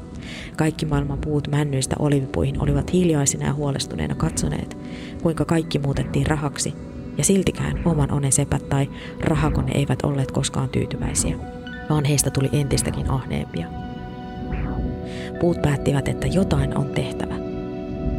Kaikki 0.57 0.85
maailman 0.85 1.17
puut 1.17 1.47
männyistä 1.47 1.95
olivipuihin 1.99 2.61
olivat 2.61 2.93
hiljaisina 2.93 3.45
ja 3.45 3.53
huolestuneena 3.53 4.15
katsoneet, 4.15 4.77
kuinka 5.21 5.45
kaikki 5.45 5.79
muutettiin 5.79 6.27
rahaksi, 6.27 6.73
ja 7.17 7.23
siltikään 7.23 7.81
oman 7.85 8.11
onen 8.11 8.31
sepät 8.31 8.69
tai 8.69 8.89
rahakone 9.21 9.71
eivät 9.71 10.03
olleet 10.03 10.31
koskaan 10.31 10.69
tyytyväisiä 10.69 11.62
vaan 11.93 12.05
heistä 12.05 12.31
tuli 12.31 12.49
entistäkin 12.53 13.09
ahneempia. 13.09 13.67
Puut 15.39 15.61
päättivät, 15.61 16.07
että 16.07 16.27
jotain 16.27 16.77
on 16.77 16.85
tehtävä. 16.85 17.33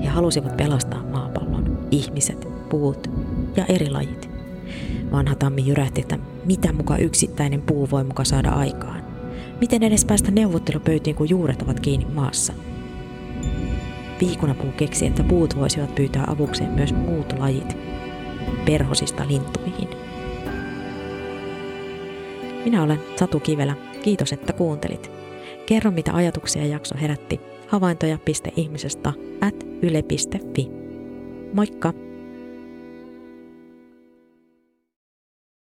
He 0.03 0.09
halusivat 0.09 0.57
pelastaa 0.57 1.03
maapallon, 1.03 1.79
ihmiset, 1.91 2.49
puut 2.69 3.11
ja 3.57 3.65
eri 3.69 3.91
lajit. 3.91 4.31
Vanha 5.13 5.35
tammi 5.35 5.67
jyrähti, 5.67 6.01
että 6.01 6.19
mitä 6.45 6.73
muka 6.73 6.97
yksittäinen 6.97 7.63
puu 7.63 7.91
voi 7.91 8.05
muka 8.05 8.25
saada 8.25 8.51
aikaan. 8.51 9.05
Miten 9.61 9.83
edes 9.83 10.05
päästä 10.05 10.31
neuvottelupöytiin, 10.31 11.17
kun 11.17 11.29
juuret 11.29 11.63
ovat 11.63 11.81
kiinni 11.81 12.07
maassa? 12.15 12.53
Viikunapuu 14.21 14.73
keksi, 14.73 15.07
että 15.07 15.25
puut 15.25 15.57
voisivat 15.57 15.95
pyytää 15.95 16.25
avukseen 16.27 16.71
myös 16.71 16.93
muut 16.95 17.39
lajit, 17.39 17.77
perhosista 18.67 19.29
lintuihin– 19.29 19.89
minä 22.64 22.83
olen 22.83 23.00
Satu 23.16 23.40
Kivelä. 23.40 23.74
Kiitos, 24.03 24.33
että 24.33 24.53
kuuntelit. 24.53 25.11
Kerro, 25.66 25.90
mitä 25.90 26.14
ajatuksia 26.14 26.66
jakso 26.66 26.94
herätti. 27.00 27.40
Havaintoja.ihmisestä 27.68 29.12
at 29.40 29.55
yle.fi. 29.83 30.70
Moikka! 31.53 32.04